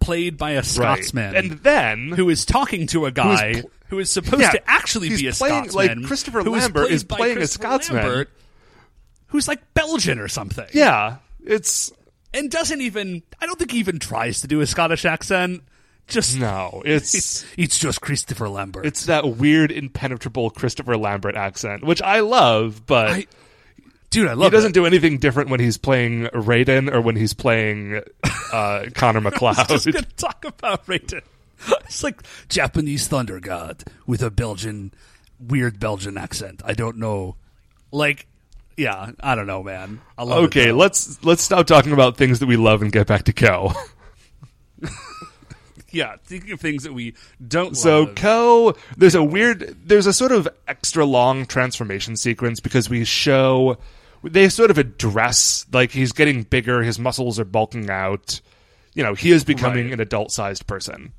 [0.00, 0.64] played by a Right.
[0.66, 1.34] Scotsman.
[1.34, 2.08] And then.
[2.12, 3.62] who is talking to a guy
[3.94, 7.38] who is supposed Yeah, to actually be a playing- like, Christopher Lambert played is playing
[7.38, 8.02] a Scotsman.
[8.02, 8.30] Lambert,
[9.28, 10.66] who's like Belgian or something.
[10.72, 11.92] yeah, it's.
[12.32, 13.22] and doesn't even.
[13.40, 15.62] I don't think he even tries to do a Scottish accent.
[16.08, 17.14] Just No, it's.
[17.14, 18.84] It's, it's just Christopher Lambert.
[18.86, 23.08] It's that weird, impenetrable Christopher Lambert accent, which I love, but.
[23.10, 23.26] I,
[24.10, 24.50] dude, I love.
[24.52, 24.74] he doesn't it.
[24.74, 28.02] do anything different when he's playing Raiden or when he's playing
[28.52, 29.94] uh, Connor I was just MacLeod.
[29.94, 31.22] gonna talk about Raiden.
[31.84, 34.92] It's like Japanese thunder god with a Belgian,
[35.38, 36.60] weird Belgian accent.
[36.64, 37.36] I don't know.
[37.92, 38.26] Like,
[38.76, 40.00] yeah, I don't know, man.
[40.18, 43.22] I love okay, let's let's stop talking about things that we love and get back
[43.24, 43.72] to Ko.
[45.92, 47.14] yeah, thinking of things that we
[47.46, 47.76] don't.
[47.76, 48.14] So love.
[48.16, 53.76] Ko, there's a weird, there's a sort of extra long transformation sequence because we show
[54.24, 58.40] they sort of address like he's getting bigger, his muscles are bulking out.
[58.94, 59.94] You know, he is becoming Right.
[59.94, 61.12] an adult-sized person.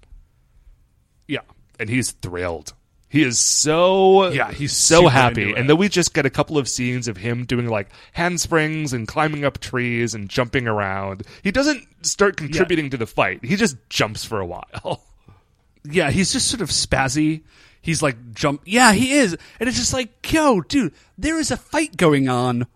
[1.28, 1.42] Yeah,
[1.80, 2.74] and he's thrilled.
[3.08, 5.54] He is so Yeah, he's so happy.
[5.54, 9.08] And then we just get a couple of scenes of him doing like handsprings and
[9.08, 11.24] climbing up trees and jumping around.
[11.42, 13.46] He doesn't start contributing to the fight.
[13.46, 15.04] He just jumps for a while.
[15.86, 17.44] yeah, he's just sort of spazzy.
[17.82, 18.64] He's like jump.
[18.66, 22.68] Yeah, he is, and it's just like, yo, dude, there is a fight going on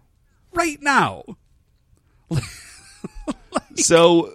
[0.54, 1.24] right now.
[3.76, 4.32] so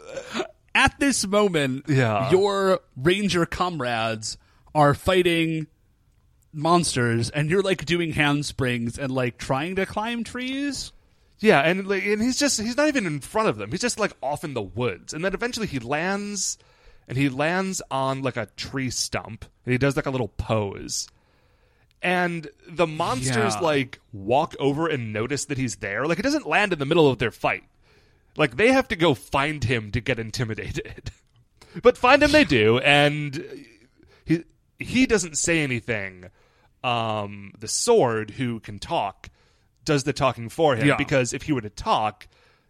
[0.75, 2.31] At this moment, Yeah.
[2.31, 4.37] your ranger comrades
[4.75, 5.69] are fighting
[6.53, 10.93] monsters, and you're like doing handsprings and like trying to climb trees.
[11.41, 13.71] yeah, and like and he's just he's not even in front of them.
[13.71, 15.13] He's just like off in the woods.
[15.13, 16.57] And then eventually he lands
[17.07, 21.09] and he lands on like a tree stump and he does like a little pose.
[22.03, 23.61] and the monsters Yeah.
[23.61, 26.07] like walk over and notice that he's there.
[26.07, 27.65] Like it doesn't land in the middle of their fight.
[28.37, 31.11] Like they have to go find him to get intimidated.
[31.83, 33.45] but find him they do, and
[34.25, 34.45] he
[34.79, 36.27] he doesn't say anything.
[36.83, 39.31] Um, the sword, who can talk,
[39.87, 40.97] does the talking for him Yeah.
[40.97, 42.27] because if he were to talk,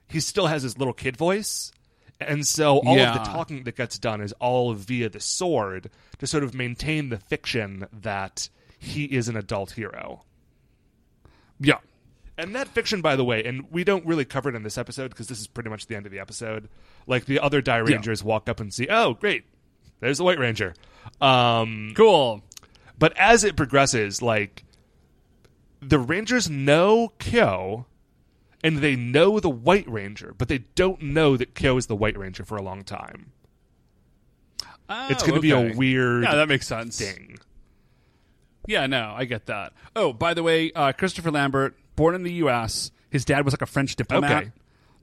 [0.09, 1.73] he still has his little kid voice.
[2.21, 6.29] And so all of the talking that gets done is all via the sword to
[6.29, 8.49] sort of maintain the fiction that
[8.79, 10.23] he is an adult hero.
[11.59, 11.79] Yeah,
[12.37, 15.09] And that fiction, by the way, and we don't really cover it in this episode
[15.11, 16.68] because this is pretty much the end of the episode.
[17.07, 19.45] Like the other Dairangers walk up and see, oh, great,
[20.01, 20.74] there's the White Ranger.
[21.20, 22.43] Um, cool.
[22.99, 24.64] but as it progresses, like
[25.80, 27.87] the Rangers know Kyo,
[28.64, 32.18] and they know the White Ranger, but they don't know that Kyo is the White
[32.18, 33.30] Ranger for a long time.
[34.91, 36.99] it's going to be a weird Yeah, that makes sense.
[36.99, 37.39] thing.
[38.66, 39.72] Yeah, no, I get that.
[39.95, 43.62] Oh, by the way, uh, Christopher Lambert, born in the U.S., his dad was like
[43.62, 44.53] a French diplomat, Okay.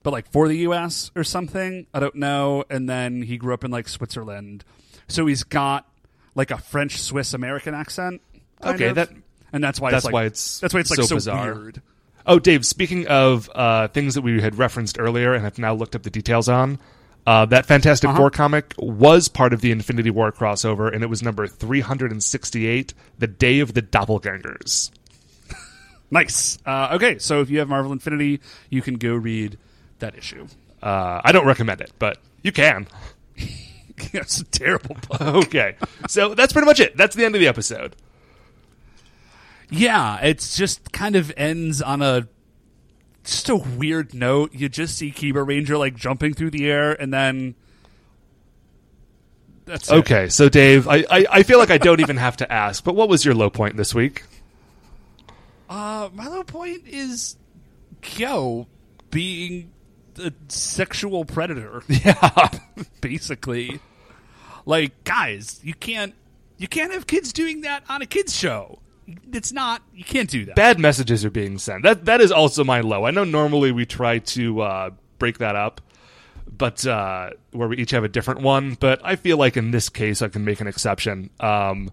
[0.04, 1.12] but like for the U.S.
[1.16, 1.88] or something.
[1.94, 2.64] I don't know.
[2.70, 4.64] And then he grew up in like Switzerland,
[5.08, 5.88] so he's got
[6.36, 8.22] like a French Swiss American accent.
[8.64, 8.96] Okay, of.
[8.96, 9.10] that-
[9.54, 11.54] and that's why that's it's like, why it's that's why it's like so so, bizarre.
[11.54, 11.82] weird.
[12.26, 15.94] Oh, Dave, speaking of uh, things that we had referenced earlier and have now looked
[15.96, 16.80] up the details on,
[17.28, 18.18] uh, that Fantastic Uh-huh.
[18.18, 23.28] Four comic was part of the Infinity War crossover, and it was number 368, The
[23.28, 24.92] Day of the Doppelgangers.
[26.12, 26.58] Nice.
[26.66, 29.58] Uh, okay, so if you have Marvel Infinity, you can go read
[30.00, 30.46] that issue.
[30.84, 32.88] Uh, I don't recommend it, but you can.
[34.14, 35.22] It's a terrible book.
[35.22, 35.76] Okay.
[36.08, 36.98] so that's pretty much it.
[36.98, 37.96] That's the end of the episode.
[39.70, 42.28] Yeah, it's just kind of ends on a
[43.24, 44.54] just a weird note.
[44.54, 47.54] You just see Kiba Ranger like jumping through the air, and then
[49.66, 49.96] that's it.
[49.96, 52.96] Okay, so Dave, I, I, I feel like I don't even have to ask, but
[52.96, 54.24] what was your low point this week?
[55.72, 57.38] Uh, my low point is
[58.02, 58.68] Kyo
[59.10, 59.72] being
[60.22, 61.82] a sexual predator.
[61.88, 62.50] Yeah.
[63.02, 63.80] basically.
[64.66, 66.14] Like, guys, you can't
[66.58, 68.80] you can't have kids doing that on a kids show.
[69.32, 70.58] It's not you can't do that.
[70.58, 71.84] Bad messages are being sent.
[71.84, 73.06] That that is also my low.
[73.06, 75.80] I know normally we try to uh, break that up,
[76.58, 78.76] but uh, where we each have a different one.
[78.76, 81.30] But I feel like in this case I can make an exception.
[81.40, 81.92] Um,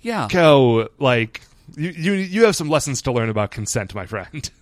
[0.00, 0.28] yeah.
[0.28, 1.42] Ko, like
[1.76, 4.50] you, you you have some lessons to learn about consent, my friend.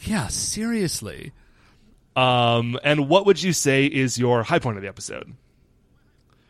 [0.00, 1.32] Yeah, seriously.
[2.14, 5.32] Um, and what would you say is your high point of the episode?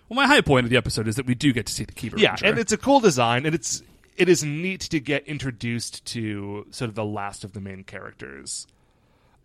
[0.09, 1.93] Well, my high point of the episode is that we do get to see the
[1.93, 2.47] Kiba Yeah, Ranger.
[2.47, 3.83] and it's a cool design, and it's
[4.17, 8.67] it is neat to get introduced to sort of the last of the main characters.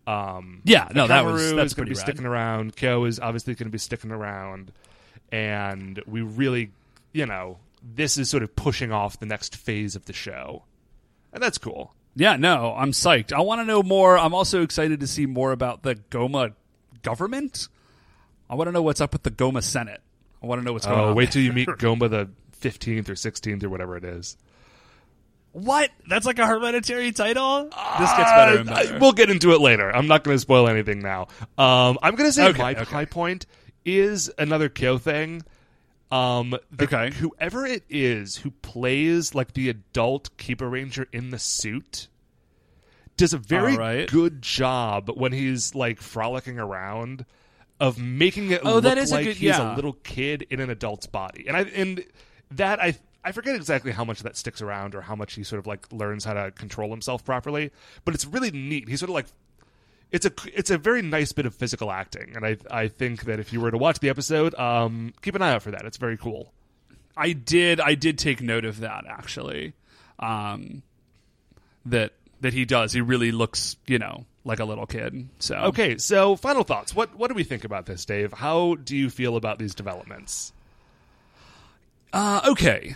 [0.08, 2.04] Um, Yeah, no, that was- that's is going to be rad.
[2.06, 2.76] sticking around.
[2.76, 4.72] Kyo is obviously going to be sticking around,
[5.32, 6.72] and we really,
[7.14, 10.64] you know, this is sort of pushing off the next phase of the show,
[11.34, 11.94] and that's cool.
[12.16, 13.32] Yeah, no, I'm psyched.
[13.34, 14.18] I want to know more.
[14.18, 16.54] I'm also excited to see more about the Goma
[17.02, 17.68] government.
[18.50, 20.02] I want to know what's up with the Goma Senate.
[20.42, 21.06] I want to know what's going on.
[21.06, 21.16] Oh, on.
[21.16, 24.38] wait till you meet Goma the fifteenth or sixteenth or whatever it is.
[25.52, 25.90] What?
[26.08, 27.64] That's like a hereditary title?
[27.66, 29.00] this gets better and Uh, better.
[29.00, 29.90] we'll get into it later.
[29.94, 31.24] I'm not going to spoil anything now.
[31.58, 32.84] Um, I'm going to say Okay, my okay.
[32.84, 33.46] high point
[33.84, 35.42] is another Kyo thing.
[36.12, 37.12] Um, the- Okay.
[37.12, 42.08] Whoever it is who plays like the adult Kiba Ranger in the suit
[43.18, 44.10] does a very right.
[44.10, 47.26] good job when he's like frolicking around
[47.80, 49.74] of making it Oh, look that is a like good- he's yeah.
[49.74, 51.46] a little kid in an adult's body.
[51.48, 52.04] And I and
[52.52, 55.60] that I I forget exactly how much that sticks around or how much he sort
[55.60, 57.72] of like learns how to control himself properly,
[58.06, 58.88] but it's really neat.
[58.90, 59.28] He's sort of like
[60.12, 63.40] it's a it's a very nice bit of physical acting, and I I think that
[63.40, 65.86] if you were to watch the episode, um, keep an eye out for that.
[65.86, 66.52] It's very cool.
[67.16, 67.80] I did.
[67.80, 69.74] I did take note of that actually.
[70.20, 70.84] Um,
[71.86, 72.94] that that he does.
[72.94, 75.30] He really looks, you know, like a little kid.
[75.40, 76.96] So Okay, so final thoughts.
[76.96, 78.34] What what do we think about this, Dave?
[78.34, 80.54] How do you feel about these developments?
[82.12, 82.96] Uh, okay.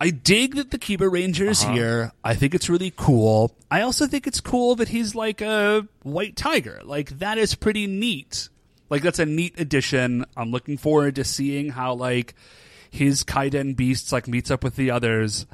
[0.00, 1.72] I dig that the Kiba Ranger's Uh-huh.
[1.72, 2.12] here.
[2.22, 3.54] I think it's really cool.
[3.70, 6.80] I also think it's cool that he's like a white tiger.
[6.84, 8.48] Like that is pretty neat.
[8.90, 10.24] Like that's a neat addition.
[10.36, 12.34] I'm looking forward to seeing how like
[12.90, 15.46] his Kiden beasts like meets up with the others.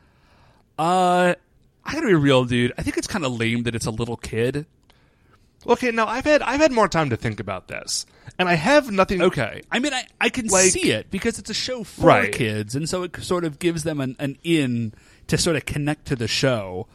[0.79, 1.35] Uh
[1.85, 2.73] I gotta be real, dude.
[2.77, 4.67] I think it's kind of lame that it's a little kid.
[5.67, 8.07] Okay, now I've had I've had more time to think about this,
[8.39, 9.21] and I have nothing.
[9.21, 9.63] Okay.
[9.71, 12.33] I mean, I, I can Like- see it because it's a show for Right.
[12.33, 14.95] kids, and so it sort of gives them an, an in
[15.27, 16.87] to sort of connect to the show.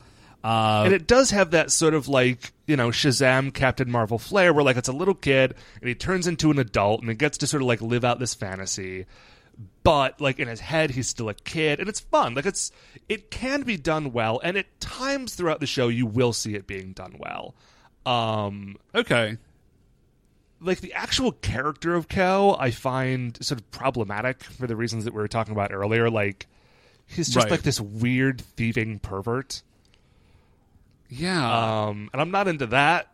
[0.44, 4.52] Uh, and it does have that sort of like you know Shazam Captain Marvel flair,
[4.54, 7.38] where like it's a little kid and he turns into an adult and he gets
[7.40, 9.06] to sort of like live out this fantasy,
[9.84, 12.34] but like in his head he's still a kid and it's fun.
[12.36, 12.72] Like it's
[13.10, 16.68] it can be done well, and at times throughout the show you will see it
[16.68, 17.56] being done well.
[18.06, 19.38] Um, okay.
[20.62, 25.14] like the actual character of Kel, I find sort of problematic for the reasons that
[25.14, 26.10] we were talking about earlier.
[26.10, 26.48] Like
[27.08, 27.52] he's just Right.
[27.52, 29.62] like this weird thieving pervert.
[31.10, 31.86] Yeah.
[31.88, 33.12] Um, and I'm not into that,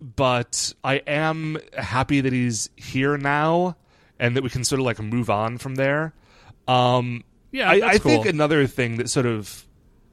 [0.00, 3.76] but I am happy that he's here now
[4.18, 6.12] and that we can sort of like move on from there.
[6.68, 9.65] Um, Yeah, I, I think another thing that sort of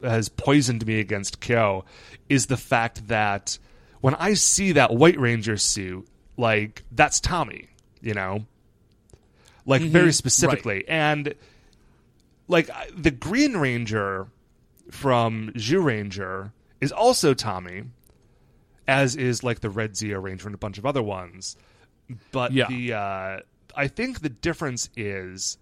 [0.04, 1.84] has poisoned me against Kyo
[2.28, 3.58] is the fact that
[4.00, 6.06] when I see that White Ranger suit,
[6.36, 7.68] like that's Tommy,
[8.00, 8.44] you know,
[9.66, 11.34] like very specifically, and
[12.48, 14.28] like the Green Ranger
[14.90, 17.84] from Zyuranger is also Tommy,
[18.86, 21.56] as is like the Red Zeo Ranger and a bunch of other ones.
[22.32, 22.66] But Yeah.
[22.68, 23.40] the uh,
[23.74, 25.56] I think the difference is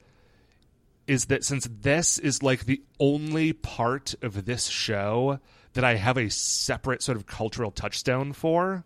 [1.13, 5.39] is that since this is like the only part of this show
[5.75, 8.85] that I have a separate sort of cultural touchstone for,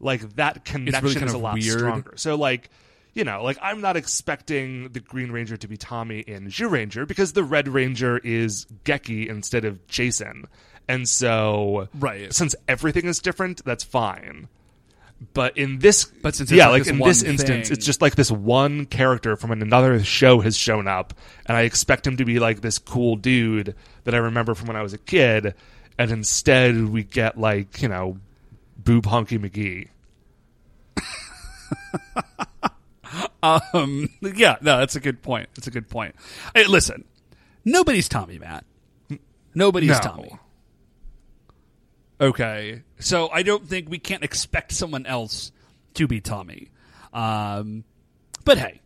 [0.00, 1.78] like that connection kind is a lot weird.
[1.78, 2.14] stronger.
[2.16, 2.70] So like
[3.14, 7.34] you know, like I'm not expecting the Green Ranger to be Tommy in Ranger because
[7.34, 10.46] the Red Ranger is Geki instead of Jason.
[10.88, 12.32] And so, Right.
[12.32, 14.48] since everything is different, that's fine.
[15.34, 18.02] But in this, But since it's yeah, like like this in this instance, it's just
[18.02, 21.14] like this one character from another show has shown up,
[21.46, 23.74] and I expect him to be like this cool dude
[24.04, 25.54] that I remember from when I was a kid,
[25.98, 28.18] and instead we get like you know,
[28.76, 29.88] Boob Honky McGee.
[33.42, 35.48] Um, yeah, no, that's a good point.
[35.54, 36.14] That's a good point.
[36.54, 37.04] Hey, listen,
[37.64, 38.64] nobody's Tommy, Matt.
[39.54, 39.98] Nobody's No.
[39.98, 40.38] Tommy.
[42.20, 45.52] Okay, so I don't think we can't expect someone else
[45.94, 46.70] to be Tommy.
[47.12, 47.84] Um,
[48.44, 48.80] but hey,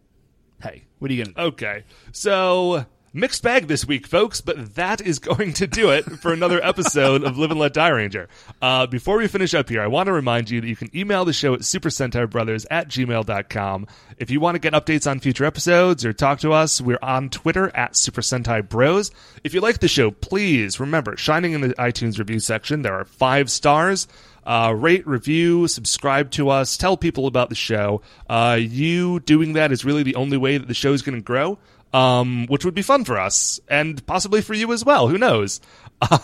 [0.62, 1.46] hey, what are you gonna?
[1.48, 2.84] Okay, so
[3.16, 7.24] mixed bag this week, folks, but that is going to do it for another episode
[7.24, 8.28] of Live and Let Dairanger.
[8.60, 11.24] Uh, before we finish up here, I want to remind you that you can email
[11.24, 13.86] the show at supersentaibrothers at gmail.com.
[14.18, 17.30] If you want to get updates on future episodes or talk to us, we're on
[17.30, 18.22] Twitter at Super
[18.62, 19.10] Bros.
[19.42, 23.06] If you like the show, please remember, shining in the iTunes review section, there are
[23.06, 24.06] five stars.
[24.46, 28.00] Uh, rate, review, subscribe to us, tell people about the show.
[28.30, 31.22] Uh, you doing that is really the only way that the show is going to
[31.22, 31.58] grow,
[31.96, 35.08] um, which would be fun for us and possibly for you as well.
[35.08, 35.60] Who knows?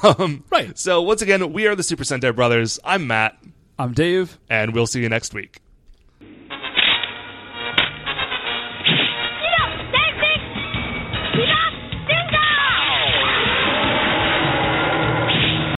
[0.04, 0.76] Um, Right.
[0.78, 2.78] So once again, we are the Super Sentai Brothers.
[2.84, 3.38] I'm Matt,
[3.78, 4.38] I'm Dave.
[4.50, 5.61] and we'll see you next week.